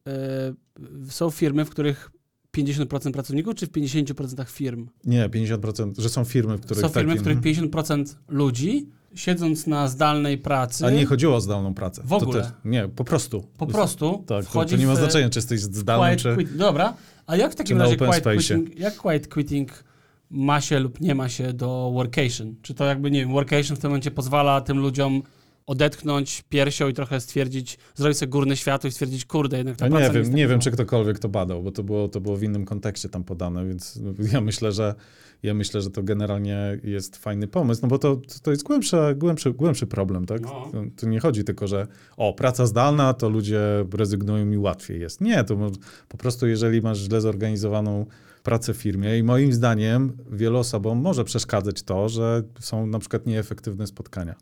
są 1.09 1.31
firmy, 1.31 1.65
w 1.65 1.71
których 1.71 2.11
50% 2.57 3.13
pracowników, 3.13 3.55
czy 3.55 3.67
w 3.67 3.71
50% 3.71 4.45
firm? 4.49 4.89
Nie, 5.05 5.29
50%, 5.29 5.93
że 5.99 6.09
są 6.09 6.25
firmy, 6.25 6.57
w 6.57 6.61
których 6.61 6.81
Są 6.81 6.89
firmy, 6.89 7.17
taki, 7.17 7.19
w 7.19 7.21
których 7.21 7.71
50% 7.71 8.15
ludzi, 8.29 8.89
siedząc 9.15 9.67
na 9.67 9.89
zdalnej 9.89 10.39
pracy, 10.39 10.87
A 10.87 10.91
nie 10.91 11.07
chodziło 11.07 11.37
o 11.37 11.41
zdalną 11.41 11.75
pracę. 11.75 12.03
W 12.05 12.13
ogóle? 12.13 12.43
też, 12.43 12.53
nie, 12.65 12.89
po 12.89 13.05
prostu. 13.05 13.47
po 13.59 13.67
prostu 13.67 14.25
Tak, 14.27 14.47
to, 14.47 14.65
to 14.65 14.77
nie 14.77 14.87
ma 14.87 14.97
znaczenia, 14.97 15.31
czy 15.31 15.39
jesteś 15.39 15.61
zdalny, 15.61 16.17
czy... 16.17 16.35
quit. 16.35 16.57
Dobra, 16.57 16.95
a 17.27 17.37
jak 17.37 17.53
w 17.53 17.55
takim 17.55 17.79
razie 17.79 17.97
quiet 17.97 18.25
quitting, 18.25 18.79
jak 18.79 18.97
quiet 18.97 19.29
quitting 19.29 19.85
ma 20.31 20.61
się 20.61 20.81
lub 20.81 21.01
nie 21.01 21.15
ma 21.15 21.29
się 21.29 21.53
do 21.53 21.91
workation? 21.95 22.55
Czy 22.63 22.75
to 22.75 22.85
jakby, 22.85 23.11
nie 23.11 23.21
wiem, 23.21 23.33
workation 23.33 23.77
w 23.77 23.81
tym 23.81 23.91
momencie 23.91 24.11
pozwala 24.11 24.61
tym 24.61 24.79
ludziom 24.79 25.23
odetchnąć 25.67 26.43
piersią 26.49 26.89
i 26.89 26.95
trochę 26.95 27.21
stwierdzić, 27.21 27.79
zrobić 27.95 28.19
sobie 28.19 28.31
górne 28.31 28.57
światło 28.57 28.89
i 28.89 28.93
stwierdzić, 28.93 29.25
kurde, 29.25 29.57
jednak 29.57 29.77
ta 29.77 29.89
praca 29.89 30.07
nie 30.07 30.23
wiem, 30.23 30.35
nie 30.35 30.49
wiem, 30.49 30.61
czy 30.61 30.71
ktokolwiek 30.71 31.19
to 31.19 31.29
badał, 31.29 31.63
bo 31.63 31.73
to 31.73 31.83
było, 31.83 32.09
to 32.09 32.21
było 32.21 32.37
w 32.37 32.43
innym 32.43 32.65
kontekście 32.65 33.09
tam 33.09 33.25
podane, 33.25 33.67
więc 33.67 34.01
ja 34.33 34.41
myślę, 34.41 34.73
że 34.73 34.95
ja 35.43 35.55
myślę, 35.55 35.81
że 35.81 35.91
to 35.91 36.03
generalnie 36.03 36.79
jest 36.85 37.17
fajny 37.17 37.49
pomysł, 37.49 37.81
no 37.83 37.89
bo 37.89 37.99
to, 37.99 38.21
to 38.43 38.51
jest 38.51 38.63
głębszy, 38.63 38.97
głębszy, 39.17 39.53
głębszy 39.53 39.87
problem, 39.87 40.27
tak? 40.27 40.43
No. 40.43 40.71
To 40.97 41.07
nie 41.07 41.21
chodzi 41.21 41.45
tylko, 41.45 41.67
że 41.67 41.87
o, 42.17 42.33
praca 42.33 42.67
zdalna, 42.67 43.15
to 43.15 43.29
ludzie 43.29 43.61
rezygnują 43.93 44.51
i 44.51 44.59
łatwiej 44.59 45.01
jest. 45.01 45.21
Nie, 45.21 45.45
to 45.45 45.71
po 46.09 46.17
prostu 46.17 46.47
jeżeli 46.47 46.83
masz 46.83 46.99
źle 46.99 47.21
zorganizowaną 47.21 48.07
pracę 48.43 48.75
w 48.75 48.77
firmie 48.77 49.19
i 49.19 49.23
moim 49.23 49.53
zdaniem 49.53 50.17
wielu 50.31 50.59
osobom 50.59 50.99
może 50.99 51.25
przeszkadzać 51.25 51.83
to, 51.83 52.09
że 52.09 52.43
są 52.61 52.87
na 52.87 52.99
przykład 52.99 53.27
nieefektywne 53.27 53.87
spotkania. 53.87 54.35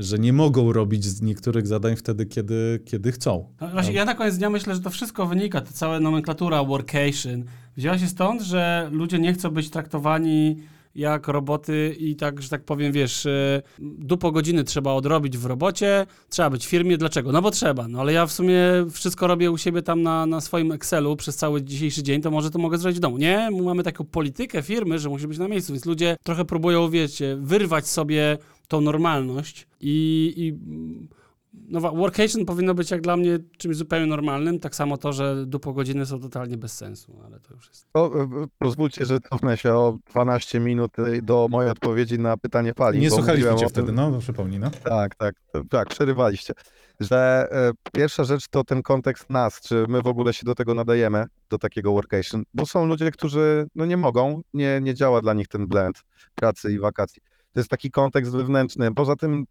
Że 0.00 0.18
nie 0.18 0.32
mogą 0.32 0.72
robić 0.72 1.04
z 1.04 1.22
niektórych 1.22 1.66
zadań 1.66 1.96
wtedy, 1.96 2.26
kiedy, 2.26 2.80
kiedy 2.84 3.12
chcą. 3.12 3.48
No 3.60 3.68
Właśnie, 3.68 3.94
ja 3.94 4.04
na 4.04 4.14
koniec 4.14 4.38
dnia 4.38 4.50
myślę, 4.50 4.74
że 4.74 4.80
to 4.80 4.90
wszystko 4.90 5.26
wynika, 5.26 5.60
ta 5.60 5.72
cała 5.72 6.00
nomenklatura 6.00 6.64
workation, 6.64 7.44
wzięła 7.76 7.98
się 7.98 8.06
stąd, 8.06 8.42
że 8.42 8.88
ludzie 8.92 9.18
nie 9.18 9.32
chcą 9.32 9.50
być 9.50 9.70
traktowani 9.70 10.56
jak 10.94 11.28
roboty 11.28 11.96
i 11.98 12.16
tak, 12.16 12.42
że 12.42 12.48
tak 12.48 12.64
powiem, 12.64 12.92
wiesz, 12.92 13.26
e, 13.26 13.62
dupo 13.78 14.32
godziny 14.32 14.64
trzeba 14.64 14.92
odrobić 14.92 15.38
w 15.38 15.46
robocie, 15.46 16.06
trzeba 16.28 16.50
być 16.50 16.66
w 16.66 16.68
firmie. 16.68 16.98
Dlaczego? 16.98 17.32
No 17.32 17.42
bo 17.42 17.50
trzeba. 17.50 17.88
No 17.88 18.00
ale 18.00 18.12
ja 18.12 18.26
w 18.26 18.32
sumie 18.32 18.56
wszystko 18.90 19.26
robię 19.26 19.50
u 19.50 19.58
siebie 19.58 19.82
tam 19.82 20.02
na, 20.02 20.26
na 20.26 20.40
swoim 20.40 20.72
Excelu 20.72 21.16
przez 21.16 21.36
cały 21.36 21.62
dzisiejszy 21.62 22.02
dzień, 22.02 22.22
to 22.22 22.30
może 22.30 22.50
to 22.50 22.58
mogę 22.58 22.78
zrobić 22.78 22.98
w 22.98 23.00
domu. 23.00 23.18
Nie, 23.18 23.48
mamy 23.64 23.82
taką 23.82 24.04
politykę 24.04 24.62
firmy, 24.62 24.98
że 24.98 25.08
musi 25.08 25.26
być 25.26 25.38
na 25.38 25.48
miejscu, 25.48 25.72
więc 25.72 25.86
ludzie 25.86 26.16
trochę 26.22 26.44
próbują, 26.44 26.90
wiecie, 26.90 27.36
wyrwać 27.40 27.88
sobie 27.88 28.38
tą 28.70 28.80
normalność 28.80 29.68
i, 29.80 30.32
i 30.36 30.52
no, 31.52 31.80
workation 31.80 32.44
powinno 32.44 32.74
być 32.74 32.90
jak 32.90 33.00
dla 33.00 33.16
mnie 33.16 33.38
czymś 33.56 33.76
zupełnie 33.76 34.06
normalnym, 34.06 34.60
tak 34.60 34.74
samo 34.74 34.96
to, 34.96 35.12
że 35.12 35.46
dupo 35.46 35.72
godziny 35.72 36.06
są 36.06 36.20
totalnie 36.20 36.56
bez 36.56 36.72
sensu, 36.72 37.20
ale 37.26 37.40
to 37.40 37.54
już 37.54 37.68
jest... 37.68 37.86
O, 37.94 38.22
e, 38.22 38.46
pozwólcie, 38.58 39.04
że 39.04 39.20
cofnę 39.20 39.56
się 39.56 39.74
o 39.74 39.98
12 40.10 40.60
minut 40.60 40.98
e, 40.98 41.22
do 41.22 41.46
mojej 41.50 41.70
odpowiedzi 41.70 42.18
na 42.18 42.36
pytanie 42.36 42.74
Pali. 42.74 43.00
Nie 43.00 43.10
mówiłem 43.10 43.58
cię 43.58 43.68
wtedy, 43.68 43.92
no, 43.92 44.10
no 44.10 44.18
przypomnij, 44.18 44.58
no. 44.58 44.70
Tak, 44.84 45.14
tak, 45.14 45.34
tak, 45.70 45.88
przerywaliście. 45.88 46.54
Że 47.00 47.48
e, 47.52 47.72
pierwsza 47.92 48.24
rzecz 48.24 48.48
to 48.48 48.64
ten 48.64 48.82
kontekst 48.82 49.30
nas, 49.30 49.60
czy 49.60 49.84
my 49.88 50.02
w 50.02 50.06
ogóle 50.06 50.32
się 50.32 50.46
do 50.46 50.54
tego 50.54 50.74
nadajemy, 50.74 51.26
do 51.50 51.58
takiego 51.58 51.92
workation, 51.92 52.42
bo 52.54 52.66
są 52.66 52.86
ludzie, 52.86 53.10
którzy 53.10 53.66
no 53.74 53.86
nie 53.86 53.96
mogą, 53.96 54.42
nie, 54.54 54.80
nie 54.82 54.94
działa 54.94 55.20
dla 55.20 55.34
nich 55.34 55.48
ten 55.48 55.66
blend 55.66 56.02
pracy 56.34 56.72
i 56.72 56.78
wakacji. 56.78 57.22
To 57.52 57.60
jest 57.60 57.70
taki 57.70 57.90
kontekst 57.90 58.32
wewnętrzny. 58.32 58.94
Poza 58.94 59.16
tym 59.16 59.44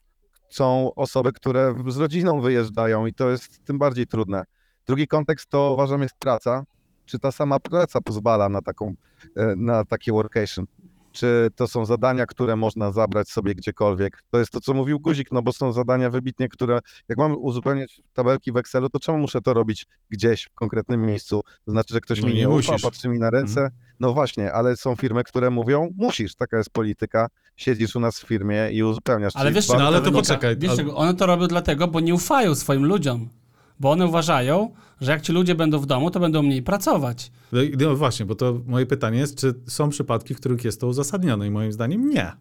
są 0.50 0.94
osoby, 0.96 1.34
które 1.34 1.76
z 1.88 1.98
rodziną 1.98 2.42
wyjeżdżają 2.42 3.06
i 3.06 3.14
to 3.14 3.30
jest 3.30 3.66
tym 3.66 3.78
bardziej 3.80 4.08
trudne. 4.08 4.44
Drugi 4.88 5.08
kontekst 5.08 5.50
to 5.50 5.74
uważam 5.74 6.02
jest 6.02 6.16
praca. 6.20 6.64
Czy 7.06 7.20
ta 7.20 7.32
sama 7.32 7.60
praca 7.60 8.02
pozwala 8.02 8.50
na 8.50 8.62
taką, 8.62 8.94
e, 9.36 9.56
na 9.58 9.86
takie 9.86 10.12
workation? 10.12 10.66
Czy 11.12 11.50
to 11.56 11.68
są 11.68 11.86
zadania, 11.86 12.26
które 12.26 12.56
można 12.56 12.92
zabrać 12.92 13.30
sobie 13.30 13.56
gdziekolwiek? 13.56 14.24
To 14.32 14.40
jest 14.40 14.52
to, 14.52 14.62
co 14.62 14.74
mówił 14.74 15.00
Guzik, 15.00 15.32
no 15.32 15.42
bo 15.42 15.54
są 15.54 15.74
zadania 15.74 16.10
wybitnie, 16.10 16.50
które 16.50 16.80
jak 17.10 17.18
mam 17.18 17.36
uzupełniać 17.38 18.02
tabelki 18.14 18.52
w 18.52 18.58
Excelu, 18.58 18.90
to 18.90 19.00
czemu 19.00 19.18
muszę 19.18 19.42
to 19.42 19.54
robić 19.54 19.86
gdzieś 20.10 20.44
w 20.44 20.54
konkretnym 20.54 21.02
miejscu? 21.06 21.42
To 21.66 21.72
znaczy, 21.72 21.94
że 21.94 22.02
ktoś 22.02 22.22
No 22.22 22.28
mi 22.28 22.34
nie 22.34 22.40
nie 22.40 22.50
ufa, 22.50 22.56
musisz. 22.72 22.82
patrzy 22.82 23.10
mi 23.10 23.20
na 23.20 23.30
ręce. 23.30 23.70
No 24.00 24.14
właśnie, 24.14 24.54
ale 24.54 24.78
są 24.78 24.96
firmy, 24.96 25.24
które 25.24 25.50
mówią, 25.50 25.90
musisz, 25.98 26.36
taka 26.36 26.58
jest 26.58 26.70
polityka, 26.70 27.28
siedzisz 27.60 27.96
u 27.96 28.00
nas 28.00 28.20
w 28.20 28.28
firmie 28.28 28.70
i 28.72 28.84
uzupełniasz. 28.84 29.36
Ale 29.36 29.52
wiesz, 29.52 29.68
No 29.68 29.76
ale 29.88 29.98
to 29.98 30.04
wynika? 30.04 30.20
poczekaj, 30.22 30.58
Wiesz 30.58 30.76
czego? 30.76 30.96
One 30.96 31.14
to 31.14 31.26
robią 31.26 31.48
dlatego, 31.48 31.88
bo 31.88 32.00
nie 32.00 32.14
ufają 32.14 32.56
swoim 32.56 32.86
ludziom. 32.86 33.30
Bo 33.80 33.92
one 33.92 34.08
uważają, 34.08 34.74
że 35.02 35.12
jak 35.12 35.22
ci 35.22 35.34
ludzie 35.34 35.56
będą 35.56 35.80
w 35.80 35.86
domu, 35.86 36.12
to 36.12 36.20
będą 36.20 36.44
mniej 36.44 36.64
pracować. 36.64 37.32
No, 37.52 37.60
no 37.80 37.96
właśnie, 37.96 38.26
bo 38.26 38.36
to 38.36 38.62
moje 38.66 38.86
pytanie 38.86 39.20
jest, 39.20 39.38
czy 39.38 39.54
są 39.68 39.90
przypadki, 39.90 40.34
w 40.34 40.38
których 40.38 40.64
jest 40.66 40.82
to 40.82 40.88
uzasadnione 40.88 41.48
i 41.48 41.52
moim 41.52 41.72
zdaniem 41.72 42.10
nie. 42.10 42.32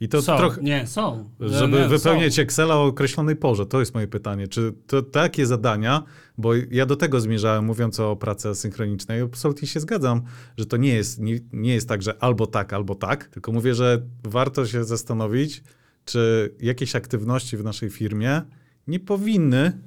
I 0.00 0.08
to 0.08 0.22
są. 0.22 0.36
trochę, 0.36 0.62
Nie, 0.62 0.86
są. 0.86 1.30
żeby 1.40 1.80
Nie, 1.80 1.88
wypełniać 1.88 2.34
są. 2.34 2.42
Excela 2.42 2.76
o 2.76 2.84
określonej 2.84 3.36
porze, 3.36 3.66
to 3.66 3.80
jest 3.80 3.94
moje 3.94 4.08
pytanie. 4.08 4.48
Czy 4.48 4.72
to 4.86 5.02
takie 5.02 5.46
zadania, 5.46 6.02
bo 6.38 6.54
ja 6.54 6.86
do 6.86 6.96
tego 6.96 7.20
zmierzałem 7.20 7.64
mówiąc 7.64 8.00
o 8.00 8.16
pracy 8.16 8.48
asynchronicznej, 8.48 9.20
absolutnie 9.20 9.68
się 9.68 9.80
zgadzam, 9.80 10.22
że 10.56 10.66
to 10.66 10.76
nie 10.76 10.94
jest, 10.94 11.20
nie, 11.20 11.38
nie 11.52 11.74
jest 11.74 11.88
tak, 11.88 12.02
że 12.02 12.22
albo 12.22 12.46
tak, 12.46 12.72
albo 12.72 12.94
tak, 12.94 13.28
tylko 13.28 13.52
mówię, 13.52 13.74
że 13.74 14.02
warto 14.24 14.66
się 14.66 14.84
zastanowić, 14.84 15.62
czy 16.04 16.54
jakieś 16.60 16.96
aktywności 16.96 17.56
w 17.56 17.64
naszej 17.64 17.90
firmie 17.90 18.42
nie 18.86 19.00
powinny 19.00 19.78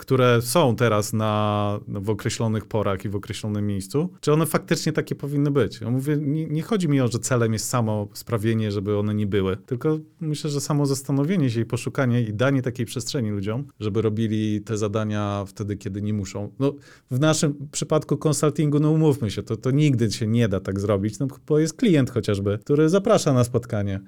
które 0.00 0.42
są 0.42 0.76
teraz 0.76 1.12
na, 1.12 1.80
w 1.88 2.10
określonych 2.10 2.66
porach 2.66 3.04
i 3.04 3.08
w 3.08 3.16
określonym 3.16 3.66
miejscu, 3.66 4.10
czy 4.20 4.32
one 4.32 4.46
faktycznie 4.46 4.92
takie 4.92 5.14
powinny 5.14 5.50
być. 5.50 5.80
Ja 5.80 5.90
mówię, 5.90 6.16
nie, 6.16 6.46
nie 6.46 6.62
chodzi 6.62 6.88
mi 6.88 7.00
o, 7.00 7.08
że 7.08 7.18
celem 7.18 7.52
jest 7.52 7.68
samo 7.68 8.08
sprawienie, 8.12 8.72
żeby 8.72 8.98
one 8.98 9.14
nie 9.14 9.26
były, 9.26 9.56
tylko 9.56 9.98
myślę, 10.20 10.50
że 10.50 10.60
samo 10.60 10.86
zastanowienie 10.86 11.50
się 11.50 11.60
i 11.60 11.64
poszukanie 11.64 12.22
i 12.22 12.34
danie 12.34 12.62
takiej 12.62 12.86
przestrzeni 12.86 13.30
ludziom, 13.30 13.64
żeby 13.80 14.02
robili 14.02 14.60
te 14.60 14.76
zadania 14.76 15.44
wtedy, 15.46 15.76
kiedy 15.76 16.02
nie 16.02 16.12
muszą. 16.12 16.52
No, 16.58 16.74
w 17.10 17.20
naszym 17.20 17.68
przypadku 17.72 18.16
konsultingu, 18.16 18.80
no 18.80 18.90
umówmy 18.90 19.30
się, 19.30 19.42
to, 19.42 19.56
to 19.56 19.70
nigdy 19.70 20.12
się 20.12 20.26
nie 20.26 20.48
da 20.48 20.60
tak 20.60 20.80
zrobić, 20.80 21.18
no, 21.18 21.26
bo 21.46 21.58
jest 21.58 21.74
klient 21.74 22.10
chociażby, 22.10 22.58
który 22.58 22.88
zaprasza 22.88 23.32
na 23.32 23.44
spotkanie, 23.44 24.00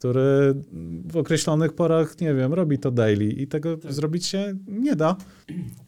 który 0.00 0.54
w 1.04 1.16
określonych 1.16 1.72
porach, 1.72 2.20
nie 2.20 2.34
wiem, 2.34 2.54
robi 2.54 2.78
to 2.78 2.90
daily 2.90 3.24
i 3.24 3.46
tego 3.46 3.76
zrobić 3.88 4.26
się 4.26 4.54
nie 4.66 4.96
da. 4.96 5.16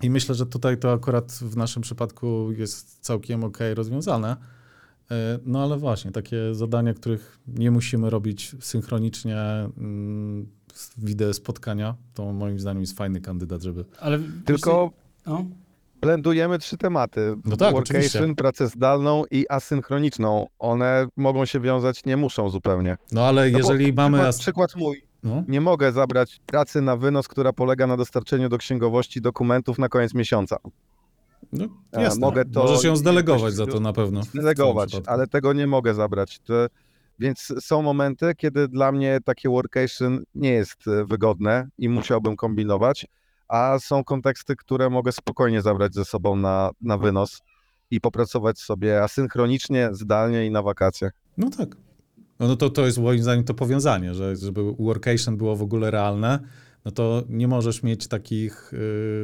I 0.03 0.11
myślę, 0.11 0.35
że 0.35 0.47
tutaj 0.47 0.79
to 0.79 0.93
akurat 0.93 1.33
w 1.33 1.57
naszym 1.57 1.83
przypadku 1.83 2.53
jest 2.53 2.99
całkiem 3.01 3.45
ok 3.45 3.59
rozwiązane. 3.75 4.37
E, 5.11 5.39
No 5.47 5.63
ale 5.63 5.79
właśnie, 5.79 6.13
takie 6.13 6.55
zadania, 6.55 6.95
których 6.95 7.39
nie 7.47 7.71
musimy 7.71 8.11
robić 8.11 8.57
synchronicznie, 8.61 9.39
mm, 9.79 10.47
wideo 10.99 11.35
spotkania, 11.35 11.95
to 12.15 12.33
moim 12.33 12.61
zdaniem 12.61 12.81
jest 12.81 12.97
fajny 12.97 13.21
kandydat, 13.21 13.63
żeby... 13.63 13.85
Ale 14.01 14.19
Tylko. 14.45 14.93
Blendujemy 16.03 16.59
trzy 16.59 16.77
tematy. 16.77 17.35
No 17.45 17.57
tak, 17.57 17.73
Workation, 17.75 17.97
oczywiście. 18.07 18.35
pracę 18.35 18.69
zdalną 18.69 19.25
i 19.31 19.47
asynchroniczną. 19.49 20.47
One 20.59 21.07
mogą 21.17 21.45
się 21.45 21.61
wiązać, 21.61 22.05
nie 22.05 22.17
muszą 22.17 22.51
zupełnie. 22.51 22.97
No 23.13 23.27
ale 23.27 23.51
No 23.51 23.59
jeżeli 23.59 23.93
mamy... 23.93 24.19
Przykład, 24.19 24.39
przykład 24.41 24.77
mój. 24.77 25.05
No, 25.23 25.45
Nie 25.49 25.61
mogę 25.61 25.93
zabrać 25.93 26.41
pracy 26.47 26.81
na 26.83 26.97
wynos, 26.97 27.29
która 27.29 27.53
polega 27.53 27.87
na 27.87 27.97
dostarczeniu 27.97 28.49
do 28.49 28.59
księgowości 28.59 29.21
dokumentów 29.21 29.79
na 29.79 29.89
koniec 29.89 30.15
miesiąca. 30.15 30.57
no 31.53 31.65
A, 31.93 32.01
jasne. 32.01 32.21
mogę 32.21 32.45
to 32.45 32.63
Możesz 32.63 32.85
ją 32.85 32.97
zdelegować 32.97 33.55
za 33.55 33.67
to 33.67 33.81
na 33.81 33.93
pewno. 33.93 34.23
w 34.23 34.27
twoim 34.29 34.43
Delegować, 34.43 34.89
przypadku. 34.89 35.13
ale 35.15 35.27
tego 35.27 35.53
nie 35.53 35.67
mogę 35.67 35.95
zabrać. 35.95 36.39
To, 36.41 36.55
więc 37.19 37.53
są 37.61 37.83
momenty, 37.83 38.33
kiedy 38.37 38.69
dla 38.69 38.93
mnie 38.93 39.19
takie 39.25 39.49
workation 39.49 40.23
nie 40.35 40.51
jest 40.53 40.89
e, 40.89 41.05
wygodne 41.05 41.69
i 41.79 41.89
musiałbym 41.89 42.37
kombinować, 42.37 43.07
a 43.53 43.79
są 43.79 44.05
konteksty, 44.05 44.57
które 44.57 44.91
mogę 44.91 45.13
spokojnie 45.13 45.63
zabrać 45.63 45.95
ze 45.95 46.05
sobą 46.05 46.37
na, 46.37 46.71
na 46.81 46.99
wynos 46.99 47.41
i 47.91 48.01
popracować 48.01 48.59
sobie 48.59 49.03
asynchronicznie, 49.03 49.89
zdalnie 49.93 50.47
i 50.47 50.51
na 50.51 50.63
wakacjach. 50.63 51.13
No 51.37 51.51
tak. 51.51 51.77
No, 52.39 52.57
to, 52.57 52.71
to 52.71 52.87
jest 52.87 52.99
moim 52.99 53.23
zdaniem 53.23 53.45
to 53.45 53.55
powiązanie, 53.55 54.15
że 54.15 54.37
żeby 54.37 54.73
workation 54.79 55.37
było 55.37 55.57
w 55.57 55.63
ogóle 55.63 55.91
realne, 55.91 56.39
no 56.85 56.91
to 56.91 57.23
nie 57.29 57.49
możesz 57.49 57.83
mieć 57.83 58.09
takich 58.09 58.73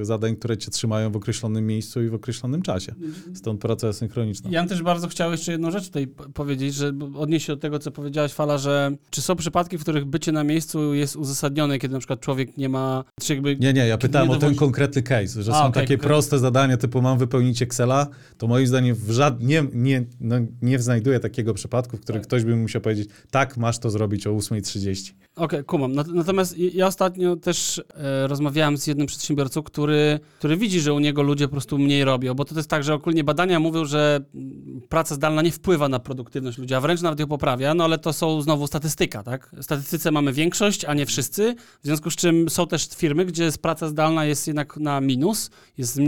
y, 0.01 0.05
zadań, 0.05 0.37
które 0.37 0.57
cię 0.57 0.71
trzymają 0.71 1.13
w 1.13 1.17
określonym 1.17 1.67
miejscu 1.67 2.03
i 2.03 2.09
w 2.09 2.15
określonym 2.15 2.63
czasie. 2.63 2.95
Stąd 3.35 3.61
praca 3.61 3.93
synchroniczna. 3.93 4.51
Ja 4.51 4.61
bym 4.61 4.69
też 4.69 4.83
bardzo 4.83 5.09
chciał 5.09 5.31
jeszcze 5.31 5.53
jedną 5.53 5.71
rzecz 5.71 5.87
tutaj 5.87 6.07
powiedzieć, 6.35 6.75
że 6.75 6.93
odnieść 7.15 7.47
się 7.47 7.53
do 7.53 7.61
tego, 7.61 7.79
co 7.79 7.91
powiedziałaś, 7.91 8.33
Fala, 8.33 8.59
że 8.59 8.91
czy 9.11 9.23
są 9.23 9.37
przypadki, 9.37 9.79
w 9.79 9.83
których 9.83 10.05
bycie 10.05 10.33
na 10.33 10.45
miejscu 10.45 10.95
jest 10.95 11.17
uzasadnione, 11.17 11.79
kiedy 11.79 11.93
na 11.93 11.99
przykład 11.99 12.21
człowiek 12.21 12.57
nie 12.57 12.69
ma, 12.69 13.05
czy 13.21 13.35
jakby... 13.35 13.57
Nie, 13.57 13.73
nie, 13.73 13.87
ja 13.87 13.99
pytałem 13.99 14.29
nie 14.29 14.35
o 14.37 14.39
ten 14.39 14.55
konkretny 14.55 15.03
case, 15.03 15.43
że 15.43 15.53
A, 15.53 15.55
są 15.55 15.61
okej, 15.61 15.73
takie 15.73 15.87
konkretnie. 15.87 16.09
proste 16.09 16.39
zadania 16.39 16.77
typu 16.77 17.03
mam 17.03 17.19
wypełnić 17.19 17.63
Excela, 17.63 18.07
to 18.39 18.47
moim 18.47 18.67
zdaniem 18.67 18.95
w 18.97 19.11
żad... 19.11 19.43
nie, 19.43 19.65
nie, 19.73 20.05
no, 20.21 20.37
nie 20.63 20.79
znajduję 20.79 21.21
takiego 21.21 21.55
przypadku, 21.55 21.97
w 21.97 22.01
którym 22.01 22.23
ktoś 22.23 22.45
by 22.45 22.57
musiał 22.57 22.83
powiedzieć, 22.83 23.09
tak, 23.31 23.57
masz 23.57 23.79
to 23.79 23.91
zrobić 23.91 24.27
o 24.27 24.31
8.30. 24.31 25.13
Okej, 25.37 25.65
kumam. 25.65 25.93
Nat- 25.93 26.15
Natomiast 26.15 26.59
ja 26.59 26.87
ostatnio 26.87 27.37
też 27.49 27.83
e, 27.95 28.27
rozmawiałem 28.27 28.77
z 28.77 28.87
jednym 28.87 29.07
przedsiębiorcą, 29.07 29.63
który, 29.63 30.21
który 30.39 30.57
widzi, 30.57 30.81
że 30.81 30.95
u 30.95 30.99
niego 30.99 31.23
ludzie 31.23 31.45
po 31.49 31.53
prostu 31.53 31.79
mniej 31.79 32.05
robią, 32.05 32.35
bo 32.35 32.45
to 32.45 32.55
jest 32.55 32.71
tak, 32.71 32.85
że 32.85 32.95
ogólnie 32.95 33.25
badania 33.25 33.61
mówią, 33.61 33.85
że 33.85 34.21
mm, 34.35 34.81
praca 34.89 35.15
zdalna 35.15 35.43
nie 35.43 35.53
wpływa 35.53 35.89
na 35.89 35.99
produktywność 35.99 36.59
ludzi, 36.59 36.75
a 36.75 36.81
wręcz 36.81 37.01
nawet 37.01 37.21
ją 37.21 37.27
poprawia, 37.27 37.75
no 37.75 37.85
ale 37.85 37.99
to 37.99 38.13
są 38.13 38.43
znowu 38.43 38.67
statystyka, 38.67 39.23
tak? 39.23 39.51
W 39.53 39.63
statystyce 39.63 40.11
mamy 40.11 40.33
większość, 40.33 40.85
a 40.85 40.95
nie 40.95 41.07
wszyscy, 41.07 41.55
w 41.83 41.87
związku 41.87 42.11
z 42.11 42.17
czym 42.17 42.49
są 42.49 42.67
też 42.67 42.89
firmy, 42.97 43.25
gdzie 43.25 43.51
praca 43.63 43.89
zdalna 43.89 44.25
jest 44.25 44.47
jednak 44.47 44.77
na 44.77 45.01
minus, 45.01 45.51
jest 45.79 46.01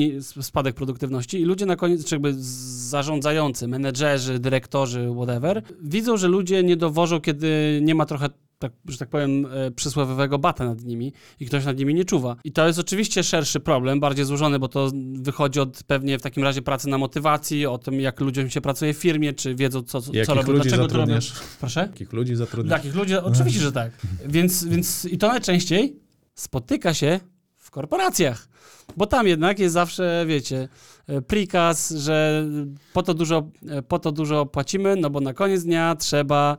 spadek 0.42 0.74
produktywności 0.74 1.40
i 1.40 1.44
ludzie 1.44 1.66
na 1.66 1.76
koniec, 1.76 2.04
czy 2.04 2.14
jakby 2.14 2.34
zarządzający, 2.38 3.68
menedżerzy, 3.68 4.38
dyrektorzy, 4.38 5.12
whatever, 5.16 5.62
widzą, 5.82 6.16
że 6.16 6.28
ludzie 6.28 6.62
nie 6.62 6.76
dowożą, 6.76 7.20
kiedy 7.20 7.80
nie 7.82 7.94
ma 7.94 8.06
trochę 8.06 8.28
tak, 8.60 8.72
że 8.88 8.98
tak 8.98 9.08
powiem, 9.08 9.46
e, 9.46 9.70
przysłowiowego 9.70 10.38
bata 10.38 10.64
nad 10.64 10.84
nimi 10.84 11.12
i 11.40 11.46
ktoś 11.46 11.64
nad 11.64 11.78
nimi 11.78 11.94
nie 11.94 12.04
czuwa. 12.04 12.36
I 12.44 12.52
to 12.52 12.66
jest 12.66 12.78
oczywiście 12.78 13.22
szerszy 13.22 13.60
problem, 13.60 14.00
bardziej 14.00 14.24
złożony, 14.24 14.58
bo 14.58 14.68
to 14.68 14.90
wychodzi 15.12 15.60
od 15.60 15.82
pewnie 15.82 16.18
w 16.18 16.22
takim 16.22 16.44
razie 16.44 16.62
pracy 16.62 16.88
na 16.88 16.98
motywacji, 16.98 17.66
o 17.66 17.78
tym, 17.78 18.00
jak 18.00 18.20
ludziom 18.20 18.50
się 18.50 18.60
pracuje 18.60 18.94
w 18.94 18.96
firmie, 18.96 19.32
czy 19.32 19.54
wiedzą, 19.54 19.82
co, 19.82 20.00
co, 20.00 20.12
Jakich 20.12 20.34
robią, 20.34 20.52
dlaczego 20.52 20.88
to 20.88 20.96
robią. 20.96 21.18
Proszę? 21.60 21.80
Jakich 21.80 22.12
ludzi 22.12 22.36
zatrudniasz? 22.36 22.78
Takich 22.78 22.94
ludzi, 22.94 23.16
oczywiście, 23.16 23.60
że 23.60 23.72
tak. 23.72 23.90
Więc, 24.26 24.64
więc 24.64 25.04
i 25.04 25.18
to 25.18 25.28
najczęściej 25.28 25.96
spotyka 26.34 26.94
się 26.94 27.20
w 27.56 27.70
korporacjach. 27.70 28.48
Bo 28.96 29.06
tam 29.06 29.26
jednak 29.26 29.58
jest 29.58 29.74
zawsze, 29.74 30.24
wiecie, 30.26 30.68
e, 31.06 31.22
prikaz, 31.22 31.90
że 31.90 32.46
po 32.92 33.02
to 33.02 33.14
dużo, 33.14 33.50
e, 33.68 33.82
po 33.82 33.98
to 33.98 34.12
dużo 34.12 34.46
płacimy, 34.46 34.96
no 34.96 35.10
bo 35.10 35.20
na 35.20 35.34
koniec 35.34 35.64
dnia 35.64 35.96
trzeba 35.96 36.56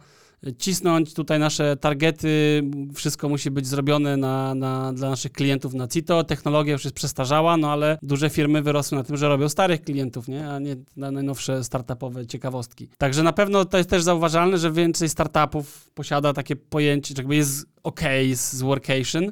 cisnąć 0.57 1.13
tutaj 1.13 1.39
nasze 1.39 1.77
targety, 1.77 2.63
wszystko 2.93 3.29
musi 3.29 3.51
być 3.51 3.67
zrobione 3.67 4.17
na, 4.17 4.55
na, 4.55 4.93
dla 4.93 5.09
naszych 5.09 5.31
klientów 5.31 5.73
na 5.73 5.87
CITO, 5.87 6.23
technologia 6.23 6.73
już 6.73 6.83
jest 6.83 6.95
przestarzała, 6.95 7.57
no 7.57 7.71
ale 7.71 7.97
duże 8.01 8.29
firmy 8.29 8.61
wyrosły 8.61 8.97
na 8.97 9.03
tym, 9.03 9.17
że 9.17 9.27
robią 9.27 9.49
starych 9.49 9.81
klientów, 9.81 10.27
nie? 10.27 10.49
a 10.49 10.59
nie 10.59 10.75
na 10.97 11.11
najnowsze 11.11 11.63
startupowe 11.63 12.27
ciekawostki. 12.27 12.89
Także 12.97 13.23
na 13.23 13.33
pewno 13.33 13.65
to 13.65 13.77
jest 13.77 13.89
też 13.89 14.03
zauważalne, 14.03 14.57
że 14.57 14.71
więcej 14.71 15.09
startupów 15.09 15.91
posiada 15.93 16.33
takie 16.33 16.55
pojęcie, 16.55 17.13
że 17.15 17.21
jakby 17.21 17.35
jest 17.35 17.65
ok 17.83 18.01
z 18.33 18.61
workation, 18.61 19.31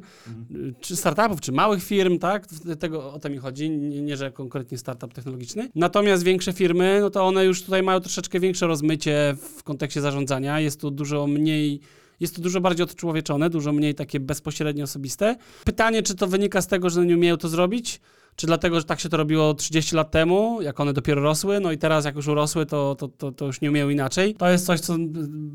czy 0.79 0.95
startupów, 0.95 1.41
czy 1.41 1.51
małych 1.51 1.83
firm, 1.83 2.19
tak? 2.19 2.47
Tego, 2.79 3.13
o 3.13 3.19
to 3.19 3.29
mi 3.29 3.37
chodzi, 3.37 3.69
nie, 3.69 4.01
nie, 4.01 4.17
że 4.17 4.31
konkretnie 4.31 4.77
startup 4.77 5.13
technologiczny. 5.13 5.69
Natomiast 5.75 6.23
większe 6.23 6.53
firmy, 6.53 6.97
no 7.01 7.09
to 7.09 7.23
one 7.23 7.45
już 7.45 7.63
tutaj 7.63 7.83
mają 7.83 7.99
troszeczkę 7.99 8.39
większe 8.39 8.67
rozmycie 8.67 9.35
w 9.57 9.63
kontekście 9.63 10.01
zarządzania, 10.01 10.59
jest 10.59 10.81
tu 10.81 10.91
dużo 10.91 11.27
mniej 11.27 11.81
jest 12.19 12.35
to 12.35 12.41
dużo 12.41 12.61
bardziej 12.61 12.83
odczłowieczone, 12.83 13.49
dużo 13.49 13.73
mniej 13.73 13.95
takie 13.95 14.19
bezpośrednio 14.19 14.83
osobiste. 14.83 15.35
Pytanie, 15.65 16.03
czy 16.03 16.15
to 16.15 16.27
wynika 16.27 16.61
z 16.61 16.67
tego, 16.67 16.89
że 16.89 17.05
nie 17.05 17.15
umieją 17.15 17.37
to 17.37 17.49
zrobić, 17.49 18.01
czy 18.39 18.47
dlatego, 18.47 18.79
że 18.79 18.85
tak 18.85 18.99
się 18.99 19.09
to 19.09 19.17
robiło 19.17 19.53
30 19.53 19.95
lat 19.95 20.11
temu, 20.11 20.61
jak 20.61 20.79
one 20.79 20.93
dopiero 20.93 21.21
rosły, 21.21 21.59
no 21.59 21.71
i 21.71 21.77
teraz 21.77 22.05
jak 22.05 22.15
już 22.15 22.27
urosły, 22.27 22.65
to, 22.65 22.95
to, 22.95 23.07
to, 23.07 23.31
to 23.31 23.45
już 23.45 23.61
nie 23.61 23.69
umieją 23.69 23.89
inaczej. 23.89 24.35
To 24.35 24.49
jest 24.49 24.65
coś, 24.65 24.79
co 24.79 24.95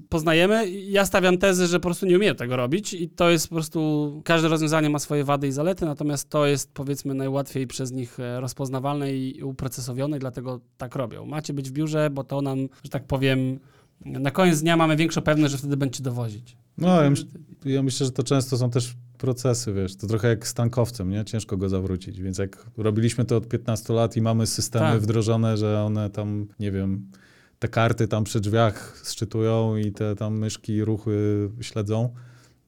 poznajemy. 0.09 0.71
Ja 0.71 1.07
stawiam 1.07 1.39
tezy, 1.39 1.67
że 1.67 1.81
po 1.81 1.83
prostu 1.83 2.07
nie 2.07 2.17
umieją 2.17 2.35
tego 2.35 2.57
robić 2.57 2.95
i 2.95 3.09
to 3.09 3.31
jest 3.31 3.49
po 3.49 3.55
prostu, 3.55 4.23
każde 4.25 4.49
rozwiązanie 4.49 4.91
ma 4.91 4.99
swoje 4.99 5.25
wady 5.25 5.49
i 5.49 5.53
zalety, 5.53 5.85
natomiast 5.85 6.31
to 6.31 6.47
jest 6.47 6.73
powiedzmy 6.75 7.15
najłatwiej 7.15 7.67
przez 7.67 7.93
nich 7.93 8.21
e, 8.21 8.41
rozpoznawalne 8.41 9.13
i 9.13 9.43
uprocesowione 9.43 10.17
i 10.17 10.21
dlatego 10.21 10.61
tak 10.77 10.95
robią. 10.95 11.27
Macie 11.27 11.53
być 11.53 11.71
w 11.71 11.73
biurze, 11.73 12.11
bo 12.11 12.25
to 12.25 12.43
nam, 12.43 12.59
że 12.83 12.91
tak 12.91 13.07
powiem, 13.07 13.59
na 14.05 14.31
koniec 14.31 14.61
dnia 14.61 14.77
mamy 14.77 14.97
większą 14.97 15.23
pewność, 15.23 15.53
że 15.53 15.59
wtedy 15.59 15.77
będziecie 15.77 16.03
dowozić. 16.03 16.57
No, 16.79 17.03
ja, 17.03 17.11
myśl, 17.11 17.27
ja 17.65 17.83
myślę, 17.83 18.07
że 18.07 18.13
to 18.13 18.23
często 18.23 18.59
są 18.59 18.71
też 18.71 18.95
procesy, 19.25 19.73
wiesz, 19.73 19.97
to 19.97 20.07
trochę 20.07 20.29
jak 20.29 20.47
z 20.47 20.55
tankowcem, 20.55 21.11
nie? 21.11 21.25
Ciężko 21.25 21.57
go 21.57 21.69
zawrócić, 21.69 22.21
więc 22.21 22.39
jak 22.39 22.67
robiliśmy 22.77 23.25
to 23.25 23.37
od 23.37 23.49
15 23.49 23.93
lat 23.93 24.17
i 24.17 24.23
mamy 24.23 24.47
systemy 24.47 24.87
Tak. 24.87 25.01
wdrożone, 25.01 25.57
że 25.57 25.83
one 25.83 26.11
tam, 26.11 26.47
nie 26.61 26.73
wiem, 26.73 27.11
te 27.59 27.69
karty 27.69 28.09
tam 28.09 28.25
przy 28.25 28.41
drzwiach 28.41 29.03
szczytują 29.05 29.77
i 29.77 29.93
te 29.93 30.15
tam 30.15 30.39
myszki, 30.39 30.85
ruchy 30.85 31.49
śledzą, 31.61 32.15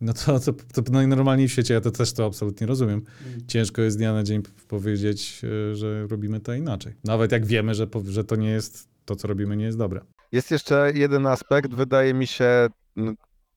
no 0.01 0.13
to, 0.13 0.41
to, 0.41 0.53
to 0.83 0.93
najnormalniej 0.93 1.49
w 1.49 1.53
świecie, 1.53 1.75
ja 1.75 1.81
to 1.81 1.91
też 1.91 2.13
to 2.13 2.27
absolutnie 2.27 2.67
rozumiem. 2.67 3.03
Ciężko 3.49 3.83
jest 3.83 3.95
z 3.95 3.99
dnia 3.99 4.13
na 4.13 4.23
dzień 4.23 4.43
powiedzieć, 4.69 5.43
e, 5.71 5.75
że 5.75 6.07
robimy 6.07 6.41
to 6.41 6.55
inaczej. 6.55 6.95
Nawet 7.05 7.33
jak 7.33 7.47
wiemy, 7.47 7.75
że, 7.75 7.87
że 8.05 8.25
to 8.25 8.37
nie 8.37 8.51
jest, 8.51 8.89
to 9.05 9.17
co 9.17 9.29
robimy 9.29 9.57
nie 9.57 9.65
jest 9.65 9.79
dobre. 9.79 10.01
Jest 10.33 10.51
jeszcze 10.51 10.93
jeden 10.95 11.27
aspekt, 11.27 11.75
wydaje 11.75 12.15
mi 12.15 12.27
się, 12.27 12.69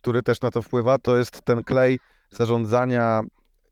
który 0.01 0.23
też 0.23 0.41
na 0.41 0.51
to 0.51 0.61
wpływa, 0.61 0.97
to 0.97 1.17
jest 1.17 1.41
ten 1.41 1.63
klej 1.63 1.99
zarządzania 2.31 3.21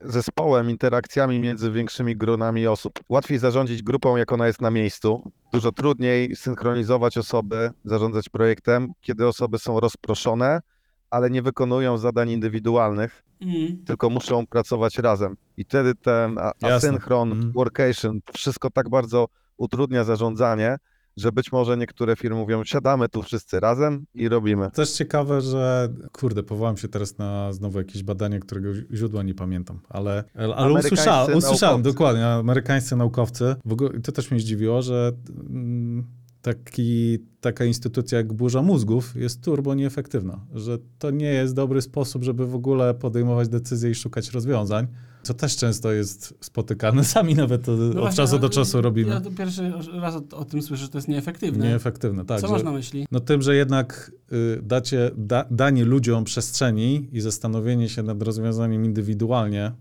zespołem, 0.02 0.70
interakcjami 0.70 1.40
między 1.40 1.72
większymi 1.72 2.16
gronami 2.16 2.68
osób. 2.68 2.94
Łatwiej 3.10 3.38
zarządzić 3.40 3.84
grupą, 3.84 4.18
jak 4.18 4.32
ona 4.32 4.48
jest 4.48 4.62
na 4.62 4.72
miejscu. 4.72 5.32
Dużo 5.54 5.72
trudniej 5.72 6.36
synchronizować 6.36 7.18
osoby, 7.18 7.72
zarządzać 7.86 8.30
projektem, 8.30 8.92
kiedy 9.02 9.28
osoby 9.28 9.60
są 9.60 9.80
rozproszone, 9.80 10.62
ale 11.10 11.30
nie 11.30 11.42
wykonują 11.42 11.98
zadań 11.98 12.30
indywidualnych, 12.30 13.24
Mm. 13.42 13.84
tylko 13.86 14.10
muszą 14.10 14.48
pracować 14.48 14.98
razem. 14.98 15.38
I 15.58 15.64
wtedy 15.64 15.96
ten 15.96 16.38
asynchron, 16.64 17.32
Mhm. 17.32 17.52
workation, 17.52 18.20
wszystko 18.34 18.70
tak 18.70 18.90
bardzo 18.90 19.28
utrudnia 19.58 20.04
zarządzanie, 20.04 20.78
że 21.18 21.32
być 21.32 21.52
może 21.52 21.78
niektóre 21.78 22.16
firmy 22.16 22.38
mówią, 22.38 22.64
siadamy 22.64 23.10
tu 23.10 23.22
wszyscy 23.24 23.60
razem 23.60 24.06
i 24.14 24.30
robimy. 24.30 24.72
Też 24.72 24.92
ciekawe, 24.92 25.42
że 25.42 25.90
kurde, 26.12 26.44
powołam 26.44 26.78
się 26.78 26.88
teraz 26.88 27.18
na 27.18 27.54
znowu 27.54 27.78
jakieś 27.78 28.04
badanie, 28.04 28.40
którego 28.40 28.70
źródła 28.94 29.24
nie 29.24 29.34
pamiętam, 29.34 29.80
ale, 29.90 30.24
ale 30.56 30.74
usłyszałem, 30.74 31.38
usłyszałem 31.38 31.82
dokładnie, 31.82 32.28
amerykańscy 32.28 32.96
naukowcy. 32.96 33.56
W 33.66 33.74
ogóle 33.74 34.00
to 34.00 34.12
też 34.12 34.32
mnie 34.32 34.40
zdziwiło, 34.40 34.82
że 34.82 35.12
mm, 35.50 36.08
taki, 36.42 37.20
taka 37.42 37.66
instytucja 37.66 38.18
jak 38.18 38.34
burza 38.34 38.62
mózgów 38.62 39.16
jest 39.16 39.44
turbo 39.44 39.76
nieefektywna, 39.76 40.46
że 40.54 40.78
to 41.00 41.12
nie 41.12 41.34
jest 41.34 41.56
dobry 41.56 41.82
sposób, 41.82 42.24
żeby 42.24 42.48
w 42.48 42.56
ogóle 42.56 42.94
podejmować 42.94 43.50
decyzje 43.50 43.90
i 43.90 43.96
szukać 43.96 44.32
rozwiązań, 44.32 44.88
co 45.28 45.34
też 45.34 45.56
często 45.58 45.92
jest 45.92 46.34
spotykane. 46.42 47.04
Sami 47.16 47.36
nawet 47.36 47.66
to 47.66 47.72
No 47.72 48.04
od 48.04 48.16
czasu 48.16 48.40
do 48.40 48.50
czasu 48.50 48.82
robimy. 48.82 49.10
Ja 49.10 49.22
pierwszy 49.38 49.74
raz 49.94 50.16
o, 50.16 50.38
o 50.38 50.46
tym 50.46 50.62
słyszę, 50.62 50.84
że 50.84 50.90
to 50.90 50.98
jest 50.98 51.08
nieefektywne. 51.08 51.68
Nieefektywne, 51.68 52.26
tak. 52.26 52.42
Co 52.42 52.48
że- 52.48 52.54
masz 52.54 52.64
na 52.64 52.72
myśli? 52.72 53.06
No 53.12 53.20
tym, 53.20 53.42
że 53.42 53.56
jednak 53.56 54.12
y, 54.32 54.62
dacie, 54.64 55.12
da, 55.18 55.46
danie 55.52 55.86
ludziom 55.86 56.24
przestrzeni 56.24 57.08
i 57.12 57.22
zastanowienie 57.22 57.90
się 57.90 58.04
nad 58.04 58.22
rozwiązaniem 58.22 58.86
indywidualnie 58.86 59.72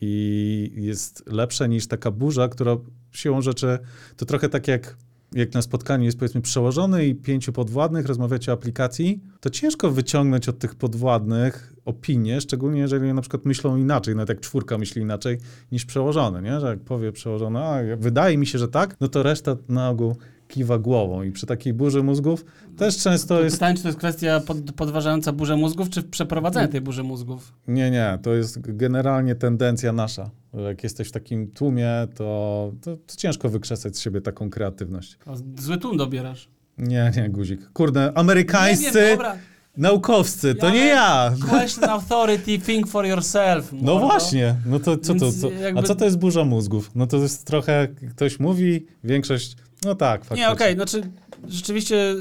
i 0.00 0.72
jest 0.76 1.22
lepsze 1.26 1.68
niż 1.68 1.86
taka 1.86 2.10
burza, 2.10 2.48
która 2.48 2.76
siłą 3.12 3.42
rzeczy 3.42 3.78
to 4.16 4.26
trochę 4.26 4.48
tak 4.48 4.68
jak, 4.68 4.96
jak 5.34 5.54
na 5.54 5.62
spotkaniu 5.62 6.04
jest 6.04 6.18
powiedzmy 6.18 6.40
przełożony 6.40 7.06
i 7.06 7.14
pięciu 7.14 7.52
podwładnych, 7.52 8.06
rozmawiacie 8.06 8.52
o 8.52 8.54
aplikacji, 8.54 9.20
to 9.40 9.50
ciężko 9.50 9.90
wyciągnąć 9.90 10.48
od 10.48 10.58
tych 10.58 10.74
podwładnych 10.74 11.74
opinię, 11.84 12.40
szczególnie 12.40 12.80
jeżeli 12.80 13.12
na 13.12 13.20
przykład 13.20 13.44
myślą 13.44 13.76
inaczej, 13.76 14.16
nawet 14.16 14.28
jak 14.28 14.40
czwórka 14.40 14.78
myśli 14.78 15.02
inaczej 15.02 15.38
niż 15.72 15.84
przełożony, 15.84 16.42
nie? 16.42 16.60
że 16.60 16.66
jak 16.66 16.80
powie 16.80 17.12
przełożony, 17.12 17.58
a 17.58 17.96
wydaje 17.96 18.38
mi 18.38 18.46
się, 18.46 18.58
że 18.58 18.68
tak, 18.68 18.96
no 19.00 19.08
to 19.08 19.22
reszta 19.22 19.56
na 19.68 19.88
ogół 19.88 20.16
kiwa 20.52 20.78
głową 20.78 21.22
i 21.22 21.32
przy 21.32 21.46
takiej 21.46 21.72
burzy 21.72 22.02
mózgów 22.02 22.44
też 22.76 22.98
często 22.98 23.36
To 23.36 23.42
jest... 23.44 23.56
pytanie, 23.56 23.76
czy 23.76 23.82
to 23.82 23.88
jest 23.88 23.98
kwestia 23.98 24.40
pod, 24.40 24.72
podważająca 24.76 25.32
burzę 25.32 25.56
mózgów, 25.56 25.90
czy 25.90 26.02
przeprowadzenie 26.02 26.68
tej 26.68 26.80
burzy 26.80 27.02
mózgów? 27.02 27.52
Nie, 27.68 27.90
nie, 27.90 28.18
to 28.22 28.34
jest 28.34 28.60
generalnie 28.60 29.34
tendencja 29.34 29.92
nasza. 29.92 30.30
Jak 30.68 30.82
jesteś 30.82 31.08
w 31.08 31.12
takim 31.12 31.50
tłumie, 31.50 31.90
to, 32.14 32.72
to, 32.80 32.96
to 32.96 33.16
ciężko 33.16 33.48
wykrzesać 33.48 33.96
z 33.96 34.00
siebie 34.00 34.20
taką 34.20 34.50
kreatywność. 34.50 35.18
O, 35.26 35.34
Zły 35.58 35.76
tłum 35.78 35.96
dobierasz. 35.96 36.48
Nie, 36.78 37.12
nie, 37.16 37.28
guzik. 37.30 37.70
Kurde, 37.72 38.00
Nie 38.00 38.18
amerykańscy 38.18 38.92
wiem, 39.00 39.10
dobra. 39.16 39.36
naukowcy, 39.76 40.54
to 40.54 40.66
Ja 40.66 40.72
nie 40.72 40.78
wiem. 40.80 40.88
ja. 40.88 41.34
Question 41.48 41.90
authority, 41.90 42.58
think 42.58 42.88
for 42.88 43.06
yourself. 43.06 43.72
No 43.72 43.92
mordo. 43.92 44.06
właśnie, 44.06 44.54
no 44.66 44.80
to 44.80 44.96
co 44.98 45.14
to, 45.14 45.32
co? 45.32 45.48
A 45.76 45.82
co 45.82 45.94
to 45.94 46.04
jest 46.04 46.18
burza 46.18 46.44
mózgów? 46.44 46.90
No 46.94 47.06
to 47.06 47.16
jest 47.16 47.44
trochę, 47.46 47.88
ktoś 48.10 48.40
mówi, 48.40 48.86
większość, 49.04 49.56
no 49.84 49.94
tak, 49.94 50.20
faktycznie. 50.20 50.44
Nie, 50.46 50.50
okej, 50.52 50.74
znaczy 50.74 51.02
rzeczywiście 51.48 51.96
y, 52.12 52.16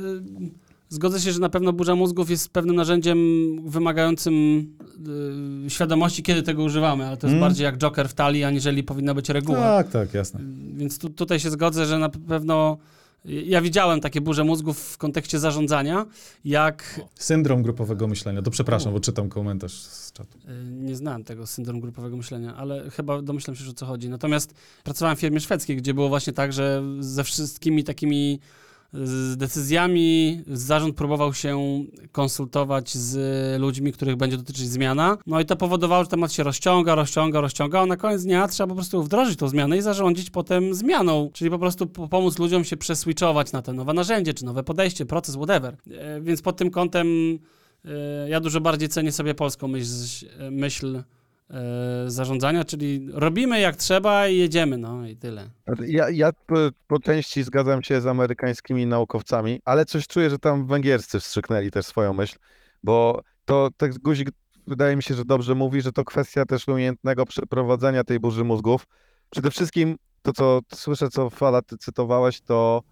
zgodzę 0.89 1.19
się, 1.19 1.31
że 1.31 1.39
na 1.39 1.49
pewno 1.49 1.73
burza 1.73 1.95
mózgów 1.95 2.29
jest 2.29 2.49
pewnym 2.49 2.75
narzędziem 2.75 3.17
wymagającym 3.69 4.33
y, 5.65 5.69
świadomości, 5.69 6.23
kiedy 6.23 6.43
tego 6.43 6.63
używamy, 6.63 7.07
ale 7.07 7.17
to 7.17 7.27
jest 7.27 7.31
Mm. 7.37 7.39
bardziej 7.39 7.63
jak 7.63 7.77
Joker 7.77 8.09
w 8.09 8.13
talii, 8.13 8.43
aniżeli 8.43 8.83
powinna 8.83 9.13
być 9.13 9.29
reguła. 9.29 9.59
Tak, 9.59 9.89
tak, 9.89 10.13
jasne. 10.13 10.39
Więc 10.73 10.99
tu, 10.99 11.09
tutaj 11.09 11.39
się 11.39 11.49
zgodzę, 11.51 11.85
że 11.85 11.99
na 11.99 12.09
pewno 12.09 12.77
ja 13.25 13.61
widziałem 13.61 14.01
takie 14.01 14.21
burze 14.21 14.43
mózgów 14.43 14.79
w 14.79 14.97
kontekście 14.97 15.39
zarządzania, 15.39 16.05
jak 16.45 17.01
Syndrom 17.15 17.63
grupowego 17.63 18.07
myślenia. 18.07 18.41
To 18.41 18.51
przepraszam, 18.51 18.93
bo 18.93 18.99
czytam 18.99 19.29
komentarz 19.29 19.73
z 19.73 20.11
czatu. 20.11 20.37
y, 20.37 20.71
nie 20.71 20.95
znałem 20.95 21.23
tego 21.23 21.47
syndrom 21.47 21.79
grupowego 21.79 22.17
myślenia, 22.17 22.55
ale 22.55 22.89
chyba 22.89 23.21
domyślam 23.21 23.55
się, 23.55 23.63
że 23.63 23.71
o 23.71 23.73
co 23.73 23.85
chodzi. 23.85 24.09
Natomiast 24.09 24.53
pracowałem 24.83 25.17
w 25.17 25.19
firmie 25.19 25.39
szwedzkiej, 25.39 25.77
gdzie 25.77 25.93
było 25.93 26.09
właśnie 26.09 26.33
tak, 26.33 26.53
że 26.53 26.83
ze 26.99 27.23
wszystkimi 27.23 27.83
takimi 27.83 28.39
z 28.93 29.37
decyzjami 29.37 30.41
zarząd 30.47 30.95
próbował 30.95 31.33
się 31.33 31.83
konsultować 32.11 32.97
z 32.97 33.61
ludźmi, 33.61 33.91
których 33.91 34.15
będzie 34.15 34.37
dotyczyć 34.37 34.69
zmiana. 34.69 35.17
No 35.27 35.39
i 35.39 35.45
to 35.45 35.55
powodowało, 35.55 36.03
że 36.03 36.09
temat 36.09 36.33
się 36.33 36.43
rozciąga, 36.43 36.95
rozciąga, 36.95 37.41
rozciąga, 37.41 37.79
a 37.81 37.85
na 37.85 37.97
koniec 37.97 38.23
dnia 38.23 38.47
trzeba 38.47 38.67
po 38.67 38.75
prostu 38.75 39.03
wdrożyć 39.03 39.39
tą 39.39 39.47
zmianę 39.47 39.77
i 39.77 39.81
zarządzić 39.81 40.29
potem 40.29 40.73
zmianą, 40.73 41.29
czyli 41.33 41.49
po 41.51 41.59
prostu 41.59 41.87
po- 41.87 42.07
pomóc 42.07 42.39
ludziom 42.39 42.63
się 42.63 42.77
przeswitchować 42.77 43.51
na 43.51 43.61
te 43.61 43.73
nowe 43.73 43.93
narzędzie, 43.93 44.33
czy 44.33 44.45
nowe 44.45 44.63
podejście, 44.63 45.05
proces, 45.05 45.35
whatever. 45.35 45.77
E, 45.91 46.21
Więc 46.21 46.41
pod 46.41 46.57
tym 46.57 46.71
kątem 46.71 47.07
e, 47.85 48.29
ja 48.29 48.39
dużo 48.39 48.61
bardziej 48.61 48.89
cenię 48.89 49.11
sobie 49.11 49.33
polską 49.33 49.67
myśl, 49.67 50.25
myśl 50.51 51.03
zarządzania, 52.07 52.63
czyli 52.63 53.07
robimy 53.13 53.59
jak 53.59 53.75
trzeba 53.75 54.27
i 54.27 54.37
jedziemy, 54.37 54.77
no 54.77 55.07
i 55.07 55.15
tyle. 55.15 55.49
Ja, 55.87 56.09
ja 56.09 56.31
po, 56.33 56.55
po 56.87 56.99
części 56.99 57.43
zgadzam 57.43 57.83
się 57.83 58.01
z 58.01 58.07
amerykańskimi 58.07 58.85
naukowcami, 58.85 59.61
ale 59.65 59.85
coś 59.85 60.07
czuję, 60.07 60.29
że 60.29 60.39
tam 60.39 60.67
węgierscy 60.67 61.19
wstrzyknęli 61.19 61.71
też 61.71 61.85
swoją 61.85 62.13
myśl, 62.13 62.35
bo 62.83 63.21
to 63.45 63.69
tak 63.77 63.99
guzik 63.99 64.29
wydaje 64.67 64.95
mi 64.95 65.03
się, 65.03 65.13
że 65.13 65.25
dobrze 65.25 65.55
mówi, 65.55 65.81
że 65.81 65.91
to 65.91 66.03
kwestia 66.03 66.45
też 66.45 66.67
umiejętnego 66.67 67.25
przeprowadzenia 67.25 68.03
tej 68.03 68.19
burzy 68.19 68.43
mózgów. 68.43 68.87
Przede 69.29 69.51
wszystkim 69.51 69.95
to, 70.21 70.33
co 70.33 70.59
słyszę, 70.73 71.09
co 71.09 71.29
Fala 71.29 71.61
ty 71.61 71.77
cytowałeś, 71.77 72.41
to, 72.41 72.83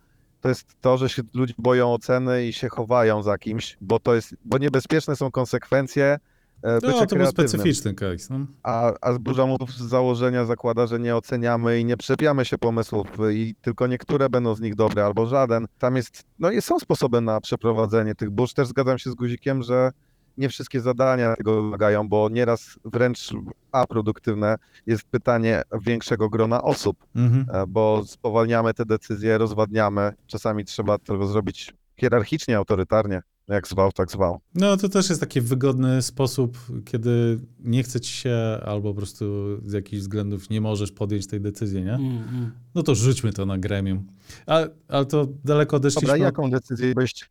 to 0.41 0.49
jest 0.49 0.81
to, 0.81 0.97
że 0.97 1.09
się 1.09 1.21
ludzie 1.33 1.53
boją 1.57 1.93
oceny 1.93 2.45
i 2.45 2.53
się 2.53 2.69
chowają 2.69 3.23
za 3.23 3.37
kimś, 3.37 3.77
bo 3.81 3.99
to 3.99 4.15
jest, 4.15 4.35
bo 4.45 4.57
niebezpieczne 4.57 5.15
są 5.15 5.31
konsekwencje 5.31 6.05
e, 6.05 6.19
bycia 6.63 6.87
No, 6.99 7.05
to 7.05 7.15
był 7.15 7.27
specyficzny 7.27 7.93
case. 7.93 8.27
No. 8.29 8.45
A, 8.63 8.93
a 9.01 9.19
burza 9.19 9.45
mózgów 9.45 9.71
z 9.71 9.81
założenia 9.81 10.45
zakłada, 10.45 10.87
że 10.87 10.99
nie 10.99 11.15
oceniamy 11.15 11.79
i 11.79 11.85
nie 11.85 11.97
przepiamy 11.97 12.45
się 12.45 12.57
pomysłów 12.57 13.07
i 13.31 13.55
tylko 13.61 13.87
niektóre 13.87 14.29
będą 14.29 14.55
z 14.55 14.61
nich 14.61 14.75
dobre 14.75 15.05
albo 15.05 15.25
żaden. 15.25 15.67
Tam 15.79 15.95
jest, 15.95 16.23
no 16.39 16.51
i 16.51 16.61
są 16.61 16.79
sposoby 16.79 17.21
na 17.21 17.41
przeprowadzenie 17.41 18.15
tych 18.15 18.29
burz. 18.29 18.53
Też 18.53 18.67
zgadzam 18.67 18.97
się 18.97 19.11
z 19.11 19.15
Guzikiem, 19.15 19.63
że 19.63 19.91
nie 20.37 20.49
wszystkie 20.49 20.81
zadania 20.81 21.35
tego 21.35 21.61
wymagają, 21.61 22.09
bo 22.09 22.29
nieraz 22.29 22.79
wręcz 22.85 23.33
aproduktywne 23.71 24.55
jest 24.85 25.03
pytanie 25.03 25.61
większego 25.81 26.29
grona 26.29 26.61
osób, 26.63 26.97
Mhm. 27.15 27.45
e, 27.53 27.67
bo 27.67 28.03
spowalniamy 28.05 28.73
te 28.73 28.85
decyzje, 28.85 29.37
rozwadniamy. 29.37 30.13
Czasami 30.27 30.65
trzeba 30.65 30.97
to 30.97 31.27
zrobić 31.27 31.73
hierarchicznie, 31.97 32.57
autorytarnie. 32.57 33.21
Jak 33.49 33.67
zwał, 33.67 33.91
tak 33.91 34.11
zwał. 34.11 34.39
No 34.55 34.77
to 34.77 34.89
też 34.89 35.09
jest 35.09 35.21
taki 35.21 35.41
wygodny 35.41 36.01
sposób, 36.01 36.57
kiedy 36.85 37.39
nie 37.59 37.83
chce 37.83 37.99
ci 37.99 38.13
się 38.13 38.35
albo 38.65 38.89
po 38.89 38.97
prostu 38.97 39.25
z 39.65 39.73
jakichś 39.73 40.01
względów 40.01 40.49
nie 40.49 40.61
możesz 40.61 40.91
podjąć 40.91 41.27
tej 41.27 41.41
decyzji, 41.41 41.83
nie? 41.83 41.93
Mm, 41.93 42.11
mm. 42.11 42.51
No 42.75 42.83
to 42.83 42.95
rzućmy 42.95 43.33
to 43.33 43.45
na 43.45 43.57
gremium. 43.57 44.07
Ale, 44.45 44.69
ale 44.87 45.05
to 45.05 45.27
daleko 45.45 45.77
odeszliśmy. 45.77 46.07
Dobra, 46.07 46.25
jaką 46.25 46.49
decyzję 46.49 46.93
byście 46.95 47.25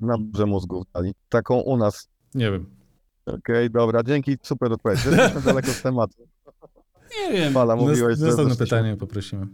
na 0.00 0.18
burze 0.18 0.46
mózgów 0.46 0.84
dali? 0.94 1.12
Taką 1.28 1.60
u 1.60 1.76
nas 1.76 2.08
Nie 2.34 2.50
wiem. 2.50 2.66
Okej, 3.26 3.70
dobra, 3.70 4.02
dzięki, 4.02 4.36
super 4.42 4.72
odpowiedź. 4.72 5.04
Jesteśmy 5.04 5.40
daleko 5.52 5.70
z 5.70 5.82
tematu. 5.82 6.22
Nie 7.20 7.32
wiem. 7.32 7.52
Fala, 7.52 7.76
mówiłeś, 7.76 8.18
że 8.18 8.26
Następne 8.26 8.56
pytanie 8.56 8.96
poprosimy. 8.96 9.46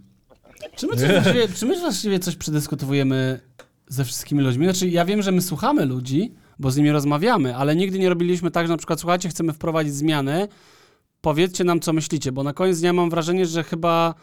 Czy 0.77 0.87
my, 0.87 0.97
właściwie, 0.97 1.49
czy 1.49 1.67
my 1.67 1.81
właściwie 1.81 2.19
coś 2.19 2.37
przedyskutujemy 2.37 3.41
ze 3.91 4.05
wszystkimi 4.05 4.43
ludźmi? 4.43 4.65
Znaczy, 4.65 4.89
ja 4.89 5.05
wiem, 5.05 5.23
że 5.23 5.33
my 5.33 5.43
słuchamy 5.43 5.87
ludzi, 5.87 6.35
bo 6.59 6.71
z 6.71 6.77
nimi 6.77 6.91
rozmawiamy, 6.91 7.57
ale 7.57 7.77
nigdy 7.77 7.99
nie 7.99 8.09
robiliśmy 8.09 8.51
tak, 8.51 8.67
że 8.67 8.73
na 8.73 8.77
przykład, 8.77 9.01
słuchajcie, 9.01 9.29
chcemy 9.29 9.53
wprowadzić 9.53 9.95
zmianę, 9.95 10.49
powiedzcie 11.21 11.65
nam, 11.65 11.81
co 11.81 11.93
myślicie, 11.93 12.33
bo 12.33 12.43
na 12.43 12.53
koniec 12.53 12.81
dnia 12.81 12.93
mam 12.93 13.11
wrażenie, 13.11 13.47
że 13.47 13.65
chyba, 13.65 14.15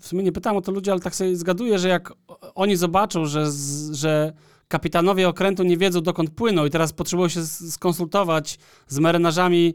w 0.00 0.06
sumie 0.06 0.22
nie 0.22 0.32
pytałem 0.32 0.56
o 0.56 0.60
to 0.60 0.72
ludzi, 0.72 0.90
ale 0.90 1.00
tak 1.00 1.14
sobie 1.14 1.36
zgaduję, 1.36 1.78
że 1.78 1.88
jak 1.88 2.12
oni 2.54 2.76
zobaczą, 2.76 3.26
że, 3.26 3.46
że 3.92 4.32
kapitanowie 4.68 5.28
okrętu 5.28 5.62
nie 5.62 5.76
wiedzą, 5.76 6.00
dokąd 6.00 6.30
płyną 6.30 6.64
i 6.64 6.70
teraz 6.70 6.92
potrzebują 6.92 7.28
się 7.28 7.46
skonsultować 7.46 8.58
z 8.88 8.98
marynarzami, 8.98 9.74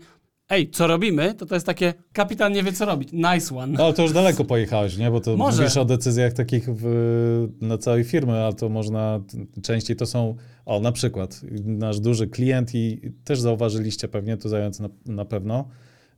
ej, 0.50 0.70
co 0.70 0.88
robimy, 0.88 1.34
to 1.34 1.46
to 1.46 1.56
jest 1.56 1.66
takie, 1.66 1.94
kapitan 2.14 2.54
nie 2.54 2.64
wie, 2.64 2.74
co 2.74 2.86
robić. 2.86 3.10
Nice 3.14 3.58
one. 3.58 3.78
No, 3.78 3.84
ale 3.84 3.94
to 3.94 4.02
już 4.02 4.14
daleko 4.14 4.46
pojechałeś, 4.46 4.98
nie? 4.98 5.12
Bo 5.12 5.22
to 5.22 5.38
Może. 5.38 5.62
mówisz 5.62 5.78
o 5.78 5.86
decyzjach 5.86 6.34
takich 6.34 6.70
w, 6.70 7.48
na 7.62 7.78
całej 7.78 8.04
firmy, 8.04 8.46
a 8.46 8.54
to 8.54 8.70
można, 8.70 9.22
częściej 9.62 9.96
to 9.96 10.06
są, 10.06 10.36
o 10.66 10.80
na 10.80 10.92
przykład 10.92 11.42
nasz 11.66 12.00
duży 12.00 12.28
klient 12.28 12.76
i 12.76 13.02
też 13.24 13.40
zauważyliście 13.40 14.08
pewnie, 14.08 14.38
to 14.38 14.50
zając 14.50 14.80
na, 14.80 14.90
na 15.06 15.26
pewno, 15.26 15.68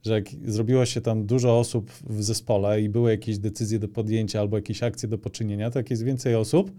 że 0.03 0.13
jak 0.13 0.25
zrobiło 0.45 0.85
się 0.85 1.01
tam 1.01 1.25
dużo 1.25 1.59
osób 1.59 1.91
w 1.91 2.23
zespole 2.23 2.81
i 2.81 2.89
były 2.89 3.11
jakieś 3.11 3.37
decyzje 3.37 3.79
do 3.79 3.87
podjęcia 3.87 4.39
albo 4.39 4.57
jakieś 4.57 4.83
akcje 4.83 5.09
do 5.09 5.17
poczynienia, 5.17 5.71
to 5.71 5.79
jak 5.79 5.89
jest 5.89 6.03
więcej 6.03 6.35
osób, 6.35 6.71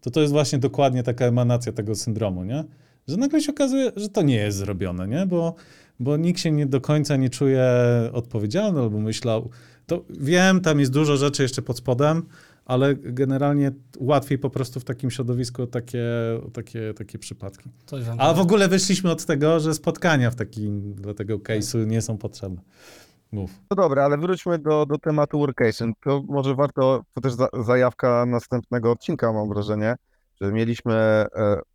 to 0.00 0.10
to 0.10 0.20
jest 0.20 0.32
właśnie 0.32 0.58
dokładnie 0.58 1.02
taka 1.02 1.24
emanacja 1.24 1.72
tego 1.72 1.94
syndromu, 1.94 2.44
nie? 2.44 2.64
Że 3.08 3.16
nagle 3.16 3.40
się 3.40 3.52
okazuje, 3.52 3.92
że 3.96 4.08
to 4.08 4.22
nie 4.22 4.34
jest 4.34 4.58
zrobione, 4.58 5.08
nie? 5.08 5.26
Bo, 5.26 5.54
bo 6.00 6.16
nikt 6.16 6.40
się 6.40 6.50
nie 6.50 6.66
do 6.66 6.80
końca 6.80 7.16
nie 7.16 7.30
czuje 7.30 7.64
odpowiedzialny 8.12 8.80
albo 8.80 8.98
myślał, 8.98 9.50
to 9.86 10.04
wiem, 10.10 10.60
tam 10.60 10.80
jest 10.80 10.92
dużo 10.92 11.16
rzeczy 11.16 11.42
jeszcze 11.42 11.62
pod 11.62 11.78
spodem, 11.78 12.22
ale 12.64 12.94
generalnie 12.94 13.72
łatwiej 13.98 14.38
po 14.38 14.50
prostu 14.50 14.80
w 14.80 14.84
takim 14.84 15.10
środowisku 15.10 15.66
takie, 15.66 16.04
takie, 16.52 16.94
takie 16.94 17.18
przypadki. 17.18 17.70
A 18.18 18.34
w 18.34 18.40
ogóle 18.40 18.68
wyszliśmy 18.68 19.10
od 19.10 19.24
tego, 19.24 19.60
że 19.60 19.74
spotkania 19.74 20.30
w 20.30 20.34
takim, 20.34 20.94
dla 20.94 21.14
tego 21.14 21.38
case'u 21.38 21.86
nie 21.86 22.02
są 22.02 22.18
potrzebne. 22.18 22.60
Mów. 23.32 23.50
No 23.70 23.76
dobra, 23.76 24.04
ale 24.04 24.18
wróćmy 24.18 24.58
do, 24.58 24.86
do 24.86 24.98
tematu 24.98 25.38
workation. 25.38 25.92
To 26.04 26.22
może 26.28 26.54
warto, 26.54 27.04
to 27.14 27.20
też 27.20 27.32
za, 27.32 27.48
zajawka 27.66 28.26
następnego 28.26 28.92
odcinka, 28.92 29.32
mam 29.32 29.48
wrażenie, 29.48 29.96
że 30.40 30.52
mieliśmy 30.52 30.94
e, 30.94 31.26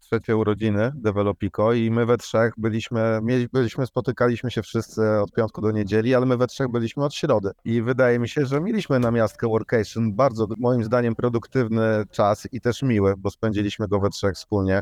trzecie 0.05 0.37
urodziny 0.37 0.91
Developico 0.95 1.73
i 1.73 1.91
my 1.91 2.05
we 2.05 2.17
trzech 2.17 2.53
byliśmy, 2.57 3.19
byliśmy, 3.53 3.85
spotykaliśmy 3.85 4.51
się 4.51 4.61
wszyscy 4.61 5.01
od 5.21 5.31
piątku 5.31 5.61
do 5.61 5.71
niedzieli, 5.71 6.15
ale 6.15 6.25
my 6.25 6.37
we 6.37 6.47
trzech 6.47 6.67
byliśmy 6.67 7.03
od 7.03 7.13
środy. 7.13 7.51
I 7.65 7.81
wydaje 7.81 8.19
mi 8.19 8.29
się, 8.29 8.45
że 8.45 8.61
mieliśmy 8.61 8.99
na 8.99 9.11
miastkę 9.11 9.47
workation 9.47 10.13
bardzo, 10.13 10.47
moim 10.57 10.83
zdaniem, 10.83 11.15
produktywny 11.15 12.03
czas 12.11 12.47
i 12.51 12.61
też 12.61 12.81
miły, 12.81 13.13
bo 13.17 13.31
spędziliśmy 13.31 13.87
go 13.87 13.99
we 13.99 14.09
trzech 14.09 14.35
wspólnie. 14.35 14.81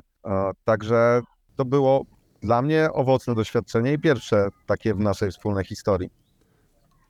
Także 0.63 1.21
to 1.55 1.65
było 1.65 2.05
dla 2.41 2.61
mnie 2.61 2.89
owocne 2.93 3.35
doświadczenie 3.35 3.93
i 3.93 3.99
pierwsze 3.99 4.49
takie 4.65 4.93
w 4.93 4.99
naszej 4.99 5.31
wspólnej 5.31 5.65
historii. 5.65 6.22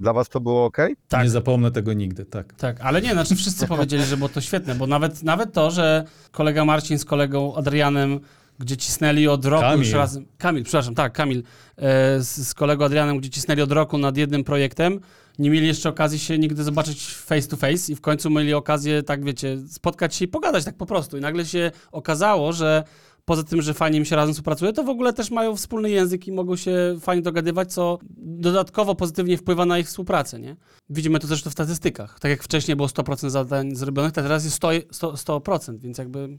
Dla 0.04 0.14
was 0.14 0.30
to 0.30 0.40
było 0.40 0.66
ok? 0.66 0.78
Tak. 1.08 1.24
Nie 1.24 1.30
zapomnę 1.30 1.72
tego 1.72 1.94
nigdy, 1.94 2.26
tak. 2.26 2.54
Tak, 2.54 2.82
ale 2.82 3.02
nie, 3.02 3.12
znaczy 3.12 3.36
wszyscy 3.36 3.68
powiedzieli, 3.68 4.04
że 4.04 4.18
było 4.18 4.30
to 4.30 4.42
świetne, 4.42 4.76
bo 4.76 4.88
nawet, 4.88 5.24
nawet 5.24 5.54
to, 5.54 5.72
że 5.72 6.04
kolega 6.32 6.66
Marcin 6.66 7.00
z 7.00 7.06
kolegą 7.06 7.56
Adrianem, 7.56 8.20
gdzie 8.60 8.78
cisnęli 8.78 9.28
od 9.28 9.46
roku 9.46 9.62
Kamil. 9.62 9.86
już 9.86 9.94
razem. 9.94 10.26
Kamil, 10.38 10.64
przepraszam, 10.64 10.96
tak, 10.96 11.14
Kamil. 11.14 11.44
E, 11.78 12.20
z, 12.20 12.48
z 12.48 12.54
kolegą 12.54 12.86
Adrianem, 12.86 13.18
gdzie 13.18 13.30
cisnęli 13.30 13.62
od 13.62 13.72
roku 13.72 13.98
nad 13.98 14.18
jednym 14.18 14.44
projektem, 14.44 15.00
nie 15.40 15.50
mieli 15.50 15.68
jeszcze 15.68 15.90
okazji 15.90 16.20
się 16.20 16.38
nigdy 16.40 16.64
zobaczyć 16.64 17.08
face 17.08 17.48
to 17.48 17.58
face 17.58 17.92
i 17.92 17.96
w 17.96 18.02
końcu 18.02 18.30
mieli 18.30 18.54
okazję, 18.54 19.04
tak 19.04 19.26
wiecie, 19.26 19.58
spotkać 19.70 20.16
się 20.16 20.26
i 20.26 20.28
pogadać 20.28 20.66
tak 20.66 20.78
po 20.78 20.86
prostu. 20.86 21.18
I 21.18 21.22
nagle 21.22 21.46
się 21.46 21.72
okazało, 21.92 22.54
że 22.54 22.84
poza 23.26 23.44
tym, 23.44 23.62
że 23.62 23.74
fajnie 23.74 23.98
im 23.98 24.06
się 24.06 24.16
razem 24.16 24.34
współpracuje, 24.34 24.74
to 24.74 24.84
w 24.84 24.90
ogóle 24.90 25.14
też 25.14 25.32
mają 25.32 25.56
wspólny 25.56 25.90
język 25.90 26.28
i 26.28 26.32
mogą 26.32 26.56
się 26.56 26.98
fajnie 27.02 27.22
dogadywać, 27.22 27.74
co 27.74 28.00
dodatkowo 28.18 28.96
pozytywnie 28.96 29.38
wpływa 29.38 29.66
na 29.66 29.80
ich 29.80 29.88
współpracę, 29.88 30.40
nie? 30.40 30.56
Widzimy 30.90 31.20
to 31.20 31.28
zresztą 31.28 31.50
w 31.50 31.54
statystykach. 31.54 32.20
Tak 32.20 32.32
jak 32.32 32.44
wcześniej 32.44 32.76
było 32.76 32.88
100% 32.88 33.30
zadań 33.30 33.76
zrobionych, 33.76 34.12
to 34.12 34.22
teraz 34.22 34.44
jest 34.44 34.56
100, 34.56 34.70
100%, 34.70 34.82
100% 35.14 35.80
więc 35.80 35.98
jakby 35.98 36.38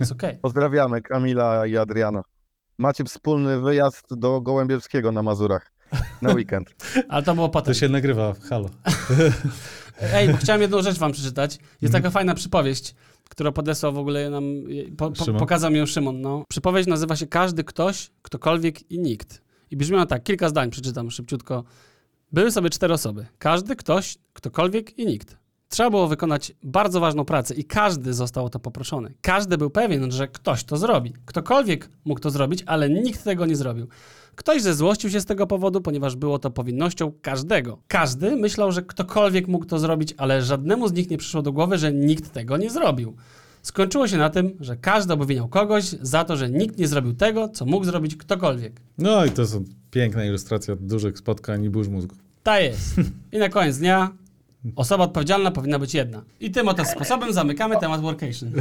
jest 0.00 0.12
okej. 0.12 0.38
Pozdrawiamy 0.42 1.02
Kamila 1.02 1.66
i 1.66 1.76
Adriana. 1.76 2.22
Macie 2.78 3.04
wspólny 3.04 3.60
wyjazd 3.60 4.06
do 4.10 4.40
Gołębiewskiego 4.40 5.12
na 5.12 5.22
Mazurach 5.22 5.72
na 6.22 6.34
weekend. 6.34 6.74
Ale 7.08 7.22
to 7.22 7.34
było 7.34 7.46
To 7.48 7.52
potem. 7.52 7.74
się 7.74 7.88
nagrywa, 7.88 8.34
halo. 8.48 8.70
Ej, 10.00 10.28
bo 10.28 10.36
chciałem 10.36 10.62
jedną 10.62 10.82
rzecz 10.82 10.98
wam 10.98 11.12
przeczytać. 11.12 11.58
Jest 11.82 11.92
taka 11.94 12.10
fajna 12.10 12.34
przypowieść, 12.34 12.94
którą 13.30 13.52
podesłał 13.52 13.92
w 13.92 13.98
ogóle 13.98 14.30
nam, 14.30 14.44
po, 14.96 15.10
po, 15.10 15.34
pokazał 15.34 15.70
mi 15.70 15.78
ją 15.78 15.86
Szymon. 15.86 16.20
No. 16.20 16.44
Przypowieść 16.48 16.88
nazywa 16.88 17.16
się 17.16 17.26
Każdy, 17.26 17.64
ktoś, 17.64 18.10
ktokolwiek 18.22 18.90
i 18.90 18.98
nikt. 18.98 19.42
I 19.70 19.76
brzmi 19.76 19.96
ona 19.96 20.06
tak, 20.06 20.22
kilka 20.22 20.48
zdań 20.48 20.70
przeczytam 20.70 21.10
szybciutko. 21.10 21.64
Były 22.32 22.50
sobie 22.50 22.70
cztery 22.70 22.94
osoby. 22.94 23.26
Każdy, 23.38 23.76
ktoś, 23.76 24.18
ktokolwiek 24.32 24.98
i 24.98 25.06
nikt. 25.06 25.36
Trzeba 25.68 25.90
było 25.90 26.08
wykonać 26.08 26.52
bardzo 26.62 27.00
ważną 27.00 27.24
pracę 27.24 27.54
i 27.54 27.64
każdy 27.64 28.14
został 28.14 28.44
o 28.44 28.50
to 28.50 28.58
poproszony. 28.58 29.14
Każdy 29.20 29.58
był 29.58 29.70
pewien, 29.70 30.12
że 30.12 30.28
ktoś 30.28 30.64
to 30.64 30.76
zrobi. 30.76 31.12
Ktokolwiek 31.26 31.88
mógł 32.04 32.20
to 32.20 32.30
zrobić, 32.30 32.62
ale 32.66 32.90
nikt 32.90 33.24
tego 33.24 33.46
nie 33.46 33.56
zrobił. 33.56 33.88
Ktoś 34.36 34.62
zezłościł 34.62 35.10
się 35.10 35.20
z 35.20 35.24
tego 35.24 35.46
powodu, 35.46 35.80
ponieważ 35.80 36.16
było 36.16 36.38
to 36.38 36.50
powinnością 36.50 37.12
każdego. 37.22 37.78
Każdy 37.88 38.36
myślał, 38.36 38.72
że 38.72 38.82
ktokolwiek 38.82 39.48
mógł 39.48 39.64
to 39.64 39.78
zrobić, 39.78 40.14
ale 40.16 40.42
żadnemu 40.42 40.88
z 40.88 40.92
nich 40.92 41.10
nie 41.10 41.18
przyszło 41.18 41.42
do 41.42 41.52
głowy, 41.52 41.78
że 41.78 41.92
nikt 41.92 42.32
tego 42.32 42.56
nie 42.56 42.70
zrobił. 42.70 43.16
Skończyło 43.62 44.08
się 44.08 44.16
na 44.16 44.30
tym, 44.30 44.56
że 44.60 44.76
każdy 44.76 45.12
obwiniał 45.12 45.48
kogoś 45.48 45.84
za 45.84 46.24
to, 46.24 46.36
że 46.36 46.50
nikt 46.50 46.78
nie 46.78 46.88
zrobił 46.88 47.14
tego, 47.14 47.48
co 47.48 47.66
mógł 47.66 47.84
zrobić 47.84 48.16
ktokolwiek. 48.16 48.80
No 48.98 49.24
i 49.24 49.30
to 49.30 49.46
są 49.46 49.64
piękna 49.90 50.24
ilustracja 50.24 50.76
dużych 50.80 51.18
spotkań 51.18 51.64
i 51.64 51.70
burz 51.70 51.88
mózgu. 51.88 52.14
Ta 52.42 52.60
jest. 52.60 52.94
I 53.32 53.38
na 53.38 53.48
koniec 53.48 53.78
dnia 53.78 54.10
osoba 54.76 55.04
odpowiedzialna 55.04 55.50
powinna 55.50 55.78
być 55.78 55.94
jedna. 55.94 56.22
I 56.40 56.50
tym 56.50 56.68
oto 56.68 56.84
sposobem 56.84 57.32
zamykamy 57.32 57.76
temat 57.80 58.00
workation. 58.00 58.52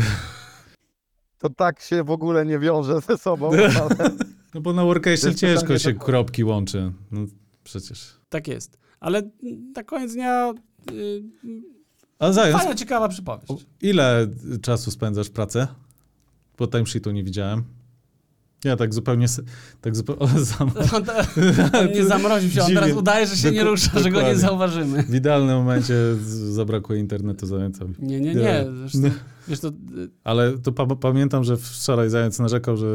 to 1.40 1.50
tak 1.50 1.80
się 1.80 2.04
w 2.04 2.12
ogóle 2.12 2.46
nie 2.46 2.60
wiąże 2.60 3.02
ze 3.02 3.18
sobą, 3.18 3.52
ale 3.52 3.70
No 4.54 4.62
bo 4.62 4.74
na 4.74 4.84
workation 4.84 5.30
jest 5.30 5.40
ciężko 5.42 5.78
się 5.80 5.94
do- 5.94 6.00
kropki 6.00 6.44
łączy. 6.44 6.92
No 7.12 7.26
przecież. 7.64 8.12
Tak 8.30 8.48
jest. 8.48 8.78
Ale 9.00 9.22
na 9.76 9.84
koniec 9.84 10.14
dnia 10.14 10.54
yy, 10.92 11.24
A 12.20 12.32
zając, 12.32 12.58
fajna, 12.62 12.76
ciekawa 12.76 13.08
przypowieść. 13.10 13.66
ile 13.82 14.28
czasu 14.62 14.92
spędzasz 14.92 15.28
w 15.28 15.32
pracy? 15.32 15.68
Bo 16.58 16.68
timesheetu 16.68 17.12
nie 17.12 17.24
widziałem. 17.24 17.64
Ja 18.64 18.76
tak 18.78 18.94
zupełnie, 18.94 19.26
tak 19.82 19.96
zupełnie, 19.96 20.22
o, 20.26 20.28
zam- 20.28 20.72
On, 20.96 21.04
on 21.80 21.88
nie 21.92 22.06
zamroził 22.06 22.50
się, 22.52 22.62
on 22.62 22.68
Dziwnie. 22.68 22.82
teraz 22.82 22.98
udaje, 22.98 23.28
że 23.28 23.36
się 23.38 23.52
nie 23.52 23.60
Doku- 23.64 23.70
rusza, 23.72 23.92
że 24.00 24.00
go 24.00 24.04
nie 24.04 24.12
dokładnie. 24.14 24.36
zauważymy. 24.40 25.04
w 25.04 25.16
idealnym 25.16 25.56
momencie 25.58 25.96
zabrakło 26.52 26.96
internetu 26.96 27.46
zającowi. 27.46 27.94
Nie, 28.00 28.20
nie, 28.22 28.36
Nie. 28.36 28.42
nie. 28.42 28.66
Zresztą, 28.88 29.00
wiesz, 29.48 29.60
to, 29.60 29.68
y, 29.68 29.72
Ale 30.24 30.58
to 30.58 30.72
pa- 30.72 30.96
pamiętam, 30.96 31.44
że 31.44 31.58
wczoraj 31.58 32.10
zając 32.10 32.40
narzekał, 32.40 32.78
że 32.78 32.88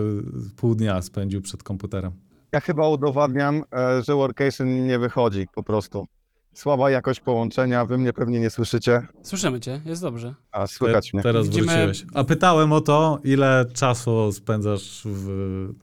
pół 0.57 0.75
dnia 0.75 1.03
spędził 1.03 1.43
przed 1.43 1.63
komputerem. 1.63 2.13
ja 2.53 2.61
chyba 2.61 2.89
udowadniam, 2.89 3.63
e, 3.73 4.03
że 4.03 4.15
workation 4.15 4.87
nie 4.87 4.99
wychodzi 4.99 5.47
po 5.55 5.63
prostu. 5.63 6.07
Słaba 6.59 6.91
jakość 6.91 7.21
połączenia, 7.21 7.85
wy 7.85 7.99
mnie 7.99 8.13
pewnie 8.13 8.41
nie 8.41 8.51
słyszycie, 8.51 9.07
słyszymy 9.23 9.61
cię, 9.61 9.81
jest 9.85 10.03
dobrze. 10.03 10.35
a 10.53 10.67
słychać 10.67 11.13
mnie. 11.13 11.23
Teraz 11.23 11.47
Widzimy- 11.47 11.67
wróciłeś. 11.67 12.05
A 12.15 12.25
pytałem 12.25 12.73
o 12.73 12.81
to, 12.81 13.19
ile 13.25 13.67
czasu 13.75 14.33
spędzasz 14.33 15.03
w, 15.05 15.29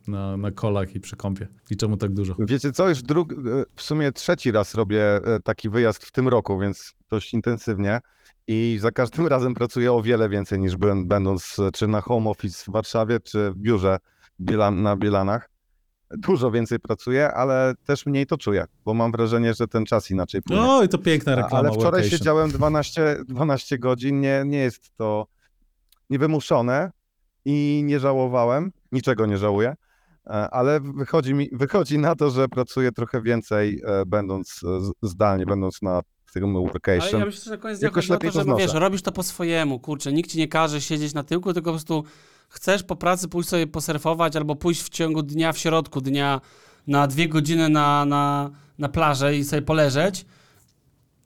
na, 0.07 0.37
na 0.37 0.51
kolach 0.51 0.95
i 0.95 0.99
przy 0.99 1.15
kąpie. 1.15 1.47
I 1.69 1.77
czemu 1.77 1.97
tak 1.97 2.13
dużo? 2.13 2.35
Wiecie 2.39 2.71
co, 2.71 2.89
już 2.89 3.01
drug, 3.01 3.31
e, 3.31 3.35
w 3.75 3.81
sumie 3.81 4.11
trzeci 4.11 4.51
raz 4.51 4.75
robię 4.75 5.15
e, 5.15 5.39
taki 5.43 5.69
wyjazd 5.69 6.05
w 6.05 6.11
tym 6.11 6.27
roku, 6.27 6.59
więc 6.59 6.93
dość 7.09 7.33
intensywnie 7.33 7.99
i 8.47 8.77
za 8.81 8.91
każdym 8.91 9.27
razem 9.35 9.53
pracuję 9.53 9.93
o 9.93 10.01
wiele 10.01 10.29
więcej 10.29 10.59
niż 10.59 10.77
byłem, 10.77 11.07
będąc 11.07 11.59
e, 11.59 11.71
czy 11.71 11.87
na 11.87 12.01
home 12.01 12.29
office 12.29 12.63
w 12.67 12.73
Warszawie, 12.73 13.19
czy 13.19 13.51
w 13.51 13.57
biurze 13.57 13.97
Bielan, 14.41 14.81
na 14.81 14.95
Bielanach. 14.95 15.49
Dużo 16.11 16.51
więcej 16.51 16.79
pracuję, 16.79 17.31
ale 17.33 17.73
też 17.85 18.05
mniej 18.05 18.25
to 18.25 18.37
czuję, 18.37 18.65
bo 18.85 18.93
mam 18.93 19.11
wrażenie, 19.11 19.53
że 19.53 19.67
ten 19.67 19.85
czas 19.85 20.11
inaczej 20.11 20.41
płynie. 20.41 20.61
No 20.61 20.83
i 20.83 20.89
to 20.89 20.97
piękna 20.97 21.35
reklama 21.35 21.57
Ale 21.59 21.69
wczoraj 21.71 21.91
workation. 21.91 22.09
siedziałem 22.19 22.51
12, 22.51 23.17
12 23.27 23.77
godzin, 23.79 24.21
nie, 24.21 24.43
nie 24.45 24.57
jest 24.57 24.91
to 24.97 25.27
niewymuszone 26.09 26.91
i 27.45 27.81
nie 27.85 27.99
żałowałem, 27.99 28.71
niczego 28.91 29.25
nie 29.25 29.37
żałuję, 29.37 29.75
e, 30.27 30.29
ale 30.29 30.79
wychodzi, 30.79 31.33
mi, 31.33 31.49
wychodzi 31.51 31.97
na 31.97 32.15
to, 32.15 32.29
że 32.29 32.47
pracuję 32.47 32.91
trochę 32.91 33.21
więcej, 33.21 33.81
e, 33.85 34.03
będąc 34.05 34.61
e, 34.63 34.81
z- 34.81 34.91
zdalnie, 35.01 35.45
będąc 35.45 35.81
na 35.81 36.01
tym 36.33 36.43
Ale 36.43 36.53
workation. 36.67 37.19
ja 37.19 37.25
myślę, 37.25 37.41
że 37.43 37.51
na 37.51 37.57
koniec 37.57 37.79
dnia 37.79 37.87
Jakoś 37.87 38.09
lepiej 38.09 38.31
to, 38.31 38.39
to 38.45 38.49
że 38.51 38.55
wiesz, 38.57 38.73
robisz 38.73 39.01
to 39.01 39.11
po 39.11 39.23
swojemu, 39.23 39.79
kurczę, 39.79 40.13
nikt 40.13 40.31
ci 40.31 40.37
nie 40.37 40.47
każe 40.47 40.81
siedzieć 40.81 41.13
na 41.13 41.23
tyłku, 41.23 41.53
tylko 41.53 41.71
po 41.71 41.73
prostu 41.77 42.03
chcesz 42.49 42.83
po 42.83 42.95
pracy 42.95 43.27
pójść 43.27 43.49
sobie 43.49 43.67
posurfować 43.67 44.35
albo 44.35 44.55
pójść 44.55 44.81
w 44.83 44.89
ciągu 44.89 45.23
dnia, 45.23 45.53
w 45.53 45.57
środku 45.57 46.01
dnia 46.01 46.41
na 46.87 47.07
dwie 47.07 47.29
godziny 47.29 47.69
na, 47.69 48.05
na, 48.05 48.51
na 48.77 48.89
plażę 48.89 49.37
i 49.37 49.43
sobie 49.43 49.61
poleżeć 49.61 50.25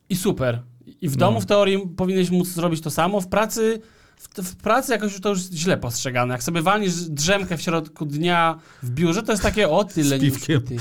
i 0.10 0.16
super. 0.16 0.62
I 1.02 1.10
w 1.10 1.16
domu 1.16 1.34
No. 1.34 1.42
w 1.42 1.46
teorii 1.46 1.80
powinieneś 1.98 2.30
móc 2.30 2.48
zrobić 2.48 2.82
to 2.82 2.92
samo, 2.92 3.22
w 3.22 3.28
pracy... 3.28 3.82
W, 4.18 4.44
w 4.44 4.56
pracy 4.56 4.92
jakoś 4.92 5.12
już 5.12 5.22
to 5.22 5.30
już 5.30 5.40
źle 5.40 5.78
postrzegane. 5.78 6.34
Jak 6.34 6.44
sobie 6.44 6.62
walnisz 6.62 6.94
drzemkę 6.96 7.58
w 7.58 7.62
środku 7.62 8.06
dnia 8.06 8.60
w 8.84 8.90
biurze, 8.90 9.24
to 9.24 9.32
jest 9.32 9.44
takie 9.44 9.70
o 9.70 9.84
tyle 9.84 10.18
Z 10.20 10.22
piwkiem. 10.22 10.62
Ty. 10.62 10.78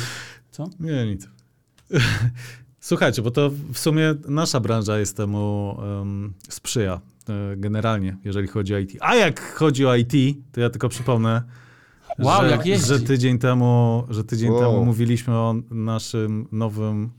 Co? 0.50 0.70
Nie, 0.80 1.06
nic. 1.06 1.28
Słuchajcie, 2.80 3.22
bo 3.22 3.30
to 3.30 3.50
w 3.72 3.78
sumie 3.78 4.14
nasza 4.28 4.60
branża 4.60 4.98
jest 4.98 5.16
temu 5.16 5.76
um, 5.78 6.32
sprzyja 6.48 7.00
e, 7.28 7.56
generalnie, 7.56 8.16
jeżeli 8.24 8.48
chodzi 8.48 8.74
o 8.74 8.78
IT. 8.78 8.90
A 9.00 9.14
jak 9.14 9.52
chodzi 9.54 9.86
o 9.86 9.96
IT, 9.96 10.12
to 10.52 10.60
ja 10.60 10.70
tylko 10.70 10.88
przypomnę, 10.88 11.42
Wow, 12.18 12.42
że, 12.42 12.50
jak 12.50 12.66
jeździ. 12.66 12.86
że 12.88 13.00
tydzień 13.00 13.38
temu, 13.38 14.04
że 14.10 14.24
tydzień 14.24 14.50
Wow. 14.50 14.60
temu 14.60 14.84
mówiliśmy 14.84 15.34
o 15.34 15.54
naszym 15.70 16.48
nowym 16.52 17.10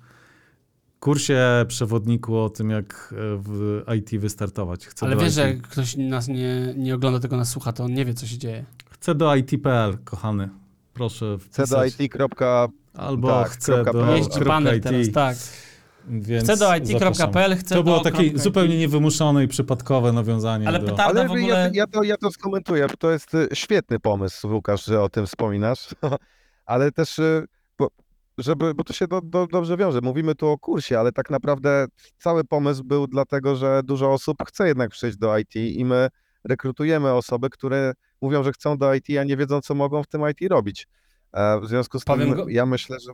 kursie 1.00 1.66
przewodniku 1.68 2.38
o 2.38 2.50
tym, 2.50 2.70
jak 2.70 3.14
e, 3.14 3.16
w 3.44 3.82
IT 3.98 4.22
wystartować. 4.22 4.88
Chcę 4.88 5.06
Ale 5.06 5.16
do 5.16 5.22
wiesz, 5.22 5.30
IT. 5.30 5.36
że 5.36 5.42
jak 5.42 5.62
ktoś 5.62 5.98
nas 5.98 6.28
nie, 6.28 6.74
nie 6.78 6.96
ogląda, 6.96 7.20
tylko 7.20 7.38
nas 7.38 7.50
słucha, 7.50 7.74
to 7.74 7.84
on 7.84 7.94
nie 7.94 8.06
wie, 8.06 8.14
co 8.14 8.28
się 8.28 8.38
dzieje. 8.38 8.66
Chcę 8.90 9.16
do 9.16 9.36
IT.pl, 9.36 9.98
kochany. 10.04 10.50
Proszę 10.94 11.38
wpisać. 11.40 11.94
cdit. 11.94 12.14
Albo 12.94 13.28
tak, 13.28 13.50
chcę 13.50 13.84
do. 13.84 14.16
Jeździ 14.16 14.40
banner 14.40 14.78
IT, 14.78 14.84
teraz, 14.84 15.12
tak. 15.12 15.38
Więc 16.08 16.44
Chcę 16.44 16.58
do 16.58 16.76
it.pl, 16.76 17.56
chcę 17.56 17.76
To 17.76 17.76
do 17.76 17.84
było 17.84 18.00
takie 18.00 18.24
kropka 18.24 18.44
zupełnie 18.44 18.78
niewymuszone 18.78 19.44
i 19.44 19.48
przypadkowe 19.48 20.12
nawiązanie. 20.12 20.68
Ale 20.68 20.80
do... 20.80 21.00
Ale 21.00 21.28
w 21.28 21.32
ogóle- 21.32 21.48
ja, 21.48 21.70
ja, 21.74 21.88
to, 21.88 22.04
ja 22.04 22.18
to 22.18 22.32
skomentuję, 22.32 22.88
bo 22.88 22.98
to 22.98 23.12
jest 23.12 23.36
e, 23.36 23.48
świetny 23.54 24.00
pomysł, 24.00 24.54
Łukasz, 24.54 24.86
że 24.86 25.02
o 25.02 25.10
tym 25.10 25.26
wspominasz, 25.26 25.96
ale 26.66 26.92
też, 26.92 27.20
e, 27.20 27.44
bo, 27.80 27.88
żeby, 28.38 28.74
bo 28.74 28.84
to 28.84 28.94
się 28.94 29.08
do, 29.08 29.22
do, 29.22 29.48
dobrze 29.48 29.78
wiąże. 29.78 30.00
Mówimy 30.04 30.36
tu 30.36 30.48
o 30.48 30.58
kursie, 30.58 31.00
ale 31.00 31.12
tak 31.12 31.30
naprawdę 31.30 31.86
cały 32.18 32.44
pomysł 32.44 32.84
był 32.84 33.08
dlatego, 33.08 33.56
że 33.56 33.82
dużo 33.84 34.14
osób 34.14 34.38
chce 34.48 34.68
jednak 34.68 34.90
przejść 34.92 35.18
do 35.18 35.38
IT 35.38 35.56
i 35.56 35.86
my 35.86 36.08
rekrutujemy 36.44 37.14
osoby, 37.14 37.50
które 37.50 37.94
mówią, 38.22 38.44
że 38.44 38.52
chcą 38.52 38.78
do 38.78 38.94
IT, 38.94 39.06
a 39.20 39.24
nie 39.24 39.38
wiedzą, 39.38 39.62
co 39.62 39.76
mogą 39.76 40.04
w 40.04 40.08
tym 40.08 40.22
IT 40.30 40.52
robić. 40.52 40.88
E, 41.34 41.60
W 41.60 41.68
związku 41.68 42.00
z 42.00 42.04
Powiem 42.06 42.28
tym 42.28 42.38
go- 42.38 42.50
ja 42.50 42.66
myślę, 42.66 42.98
że 43.00 43.12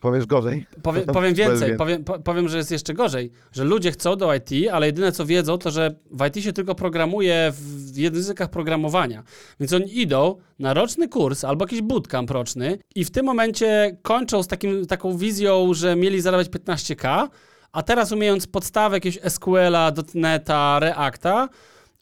powiesz 0.00 0.26
gorzej. 0.26 0.66
Powie, 0.82 1.00
powiem 1.18 1.34
więcej, 1.34 1.76
powiem, 1.76 2.04
po- 2.04 2.18
powiem, 2.18 2.48
że 2.48 2.56
jest 2.58 2.70
jeszcze 2.70 2.94
gorzej, 2.94 3.30
że 3.52 3.64
ludzie 3.64 3.92
chcą 3.92 4.16
do 4.16 4.34
IT, 4.34 4.50
ale 4.72 4.86
jedyne 4.86 5.12
co 5.12 5.26
wiedzą, 5.26 5.58
to 5.58 5.70
że 5.70 5.94
w 6.10 6.26
IT 6.26 6.44
się 6.44 6.52
tylko 6.52 6.74
programuje 6.74 7.52
w 7.54 7.96
językach 7.96 8.50
programowania. 8.50 9.22
Więc 9.60 9.72
oni 9.72 9.98
idą 10.00 10.36
na 10.58 10.74
roczny 10.74 11.08
kurs 11.08 11.44
albo 11.44 11.64
jakiś 11.64 11.82
bootcamp 11.82 12.30
roczny 12.30 12.78
i 12.94 13.04
w 13.04 13.10
tym 13.10 13.26
momencie 13.26 13.96
kończą 14.02 14.42
z 14.42 14.46
takim, 14.48 14.86
taką 14.86 15.16
wizją, 15.16 15.74
że 15.74 15.96
mieli 15.96 16.20
zarabiać 16.20 16.48
15k, 16.48 17.28
a 17.72 17.82
teraz 17.82 18.12
umiejąc 18.12 18.46
podstawę 18.46 18.96
jakiegoś 18.96 19.32
SQL-a, 19.32 19.92
.NET-a, 20.14 20.78
Reacta, 20.78 21.48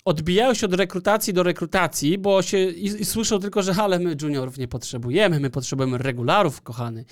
odbijają 0.08 0.54
się 0.54 0.66
od 0.66 0.74
rekrutacji 0.74 1.32
do 1.32 1.42
rekrutacji, 1.42 2.18
bo 2.18 2.42
się 2.42 2.58
i, 2.58 2.84
i 2.84 3.04
słyszą 3.04 3.40
tylko, 3.40 3.62
że 3.62 3.74
ale 3.78 3.98
my 3.98 4.16
juniorów 4.22 4.58
nie 4.58 4.68
potrzebujemy, 4.68 5.40
my 5.40 5.50
potrzebujemy 5.50 5.98
regularów, 5.98 6.62
kochany. 6.62 7.04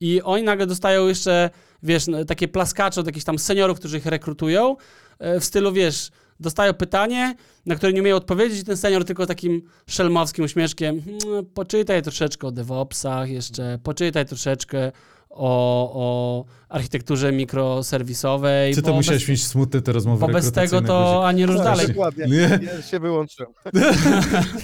I 0.00 0.22
oni 0.22 0.42
nagle 0.42 0.66
dostają 0.66 1.08
jeszcze, 1.08 1.50
wiesz, 1.82 2.06
no, 2.06 2.24
takie 2.24 2.48
plaskacze 2.48 3.00
od 3.00 3.06
jakichś 3.06 3.24
tam 3.24 3.38
seniorów, 3.38 3.78
którzy 3.78 3.98
ich 3.98 4.06
rekrutują, 4.06 4.76
e, 5.18 5.40
w 5.40 5.44
stylu, 5.44 5.72
wiesz, 5.72 6.10
dostają 6.40 6.74
pytanie, 6.74 7.34
na 7.66 7.76
które 7.76 7.92
nie 7.92 8.00
umieją 8.00 8.16
odpowiedzieć 8.16 8.60
i 8.60 8.64
ten 8.64 8.76
senior 8.76 9.04
tylko 9.04 9.26
takim 9.26 9.62
szelmowskim 9.86 10.44
uśmieszkiem, 10.44 11.02
"Hmm, 11.02 11.46
poczytaj 11.46 12.02
troszeczkę 12.02 12.46
o 12.46 12.50
DevOpsach 12.50 13.30
jeszcze, 13.30 13.78
poczytaj 13.82 14.26
troszeczkę 14.26 14.92
o, 15.38 15.90
o 15.94 16.44
architekturze 16.68 17.32
mikroserwisowej. 17.32 18.74
Ty 18.74 18.82
to 18.82 18.88
bo 18.90 18.96
musiałeś 18.96 19.22
bez, 19.22 19.28
mieć 19.28 19.46
smutne 19.46 19.82
te 19.82 19.92
rozmowy 19.92 20.26
bo 20.26 20.32
bez 20.32 20.52
tego 20.52 20.82
to 20.82 21.12
guzik. 21.12 21.24
ani 21.28 21.46
rusz 21.46 21.56
Tak, 21.56 21.64
dalej. 21.64 21.88
Dokładnie. 21.88 22.26
Nie. 22.26 22.58
Ja 22.76 22.82
się 22.82 23.00
wyłączyłem. 23.00 23.52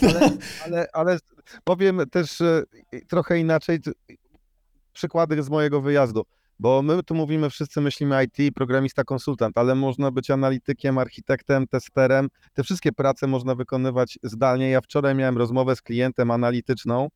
ale, 0.02 0.30
ale, 0.64 0.87
ale 0.92 1.18
powiem 1.64 2.00
też 2.10 2.38
trochę 3.08 3.38
inaczej 3.38 3.78
przykłady 4.92 5.42
z 5.42 5.48
mojego 5.50 5.80
wyjazdu. 5.80 6.22
Bo 6.58 6.82
my 6.82 7.02
tu 7.02 7.14
mówimy, 7.14 7.50
wszyscy 7.50 7.80
myślimy 7.80 8.24
IT, 8.24 8.54
programista, 8.54 9.04
konsultant, 9.04 9.58
ale 9.58 9.74
można 9.74 10.10
być 10.10 10.30
analitykiem, 10.30 10.98
architektem, 10.98 11.66
testerem. 11.66 12.28
Te 12.52 12.62
wszystkie 12.62 12.92
prace 12.92 13.26
można 13.26 13.54
wykonywać 13.54 14.18
zdalnie. 14.22 14.70
Ja 14.70 14.80
wczoraj 14.80 15.14
miałem 15.14 15.38
rozmowę 15.38 15.76
z 15.76 15.82
klientem 15.82 16.30
analityczną 16.30 17.08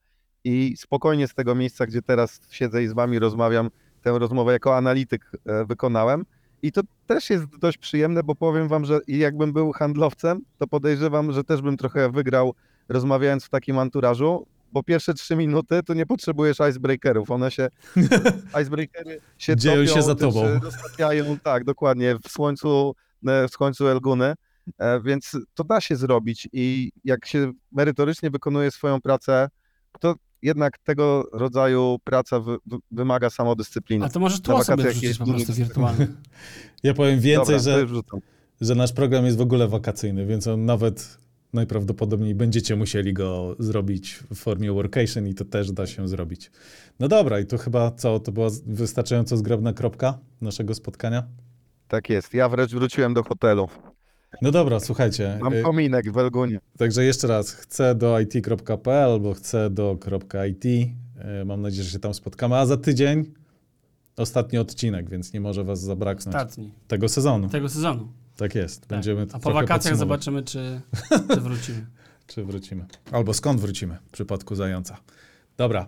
i 0.44 0.74
spokojnie 0.76 1.28
z 1.28 1.34
tego 1.34 1.54
miejsca, 1.54 1.86
gdzie 1.86 2.02
teraz 2.02 2.40
siedzę 2.50 2.82
i 2.82 2.88
z 2.88 2.92
wami 2.92 3.18
rozmawiam, 3.18 3.70
tę 4.02 4.18
rozmowę 4.18 4.52
jako 4.52 4.76
analityk 4.76 5.32
e, 5.46 5.64
wykonałem. 5.64 6.24
I 6.62 6.72
to 6.72 6.80
też 7.06 7.30
jest 7.30 7.44
dość 7.60 7.78
przyjemne, 7.78 8.22
bo 8.22 8.34
powiem 8.34 8.68
wam, 8.68 8.84
że 8.84 9.00
jakbym 9.08 9.52
był 9.52 9.72
handlowcem, 9.72 10.40
to 10.58 10.66
podejrzewam, 10.66 11.32
że 11.32 11.44
też 11.44 11.62
bym 11.62 11.76
trochę 11.76 12.10
wygrał 12.12 12.54
rozmawiając 12.88 13.44
w 13.44 13.48
takim 13.48 13.78
anturażu, 13.78 14.46
bo 14.72 14.82
pierwsze 14.82 15.14
trzy 15.14 15.36
minuty 15.36 15.80
to 15.82 15.94
nie 15.94 16.06
potrzebujesz 16.06 16.58
icebreakerów, 16.70 17.30
one 17.30 17.50
się, 17.50 17.68
icebreakery 18.62 19.20
się 19.38 19.56
Dzieją 19.56 19.82
topią, 19.86 19.94
się 19.94 20.02
za 20.02 20.14
czy- 20.14 20.20
tobą. 20.20 20.42
tak, 21.42 21.64
dokładnie, 21.64 22.16
w 22.24 22.28
słońcu, 22.32 22.94
e, 23.26 23.48
w 23.48 23.50
słońcu 23.50 23.88
Elguny, 23.88 24.34
E, 24.78 25.00
więc 25.00 25.36
to 25.54 25.64
da 25.64 25.80
się 25.80 25.96
zrobić 25.96 26.48
i 26.52 26.92
jak 27.04 27.26
się 27.26 27.52
merytorycznie 27.72 28.30
wykonuje 28.30 28.70
swoją 28.70 29.00
pracę, 29.00 29.48
to 30.00 30.14
jednak 30.42 30.78
tego 30.78 31.28
rodzaju 31.32 31.98
praca 32.04 32.40
wy, 32.40 32.56
wy, 32.66 32.76
wymaga 32.90 33.30
samodyscypliny. 33.30 34.06
A 34.06 34.08
to 34.08 34.20
możesz 34.20 34.40
tło 34.40 34.64
sobie 34.64 34.84
wrzucić 34.84 35.18
po 35.18 35.26
prostu 35.26 35.52
wirtualnie. 35.52 36.06
Ja 36.82 36.94
powiem 36.94 37.20
więcej, 37.20 37.56
Dobra, 37.56 37.86
że, 37.86 37.86
że 38.60 38.74
nasz 38.74 38.92
program 38.92 39.24
jest 39.24 39.38
w 39.38 39.40
ogóle 39.40 39.68
wakacyjny, 39.68 40.26
więc 40.26 40.46
on 40.46 40.64
nawet 40.64 41.18
najprawdopodobniej 41.52 42.34
będziecie 42.34 42.76
musieli 42.76 43.12
go 43.12 43.56
zrobić 43.58 44.18
w 44.30 44.34
formie 44.34 44.72
workation 44.72 45.26
i 45.26 45.34
to 45.34 45.44
też 45.44 45.72
da 45.72 45.86
się 45.86 46.08
zrobić. 46.08 46.50
No 47.00 47.08
dobra, 47.08 47.40
i 47.40 47.46
to 47.46 47.58
chyba 47.58 47.90
co? 47.90 48.20
To 48.20 48.32
była 48.32 48.48
wystarczająco 48.66 49.36
zgrabna 49.36 49.72
kropka 49.72 50.18
naszego 50.40 50.74
spotkania? 50.74 51.22
Tak 51.88 52.10
jest. 52.10 52.34
Ja 52.34 52.48
wręcz 52.48 52.70
wróciłem 52.70 53.14
do 53.14 53.22
hotelu. 53.22 53.68
No 54.42 54.50
dobra, 54.50 54.80
słuchajcie. 54.80 55.38
Mam 55.42 55.52
y, 55.54 55.62
kominek 55.62 56.12
w 56.12 56.18
Elgunie. 56.18 56.60
Także 56.78 57.04
jeszcze 57.04 57.26
raz, 57.26 57.52
chcę 57.52 57.94
do 57.94 58.20
it.pl 58.20 59.10
albo 59.10 59.34
chcę 59.34 59.70
do 59.70 59.98
.it. 60.48 60.64
Y, 60.64 61.44
Mam 61.44 61.62
nadzieję, 61.62 61.84
że 61.84 61.90
się 61.90 61.98
tam 61.98 62.14
spotkamy. 62.14 62.56
A 62.56 62.66
za 62.66 62.76
tydzień 62.76 63.32
ostatni 64.16 64.58
odcinek, 64.58 65.10
więc 65.10 65.32
nie 65.32 65.40
może 65.40 65.64
was 65.64 65.80
zabraknąć 65.80 66.36
Ostatni 66.36 66.72
tego 66.88 67.08
sezonu. 67.08 67.48
tego 67.48 67.68
sezonu. 67.68 68.08
Tak 68.36 68.54
jest. 68.54 68.80
Tak. 68.80 68.88
Będziemy 68.88 69.26
A 69.32 69.38
po 69.38 69.52
wakacjach 69.52 69.92
podsumować. 69.94 69.98
zobaczymy, 70.24 70.42
czy, 70.42 70.80
czy 71.34 71.40
wrócimy. 71.40 71.86
Czy 72.26 72.44
wrócimy. 72.44 72.86
Albo 73.12 73.34
skąd 73.34 73.60
wrócimy 73.60 73.98
w 74.08 74.10
przypadku 74.10 74.54
Zająca. 74.54 74.96
Dobra. 75.56 75.86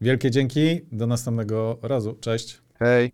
Wielkie 0.00 0.30
dzięki. 0.30 0.80
Do 0.92 1.06
następnego 1.06 1.78
razu. 1.82 2.16
Cześć. 2.20 2.60
Hej. 2.78 3.12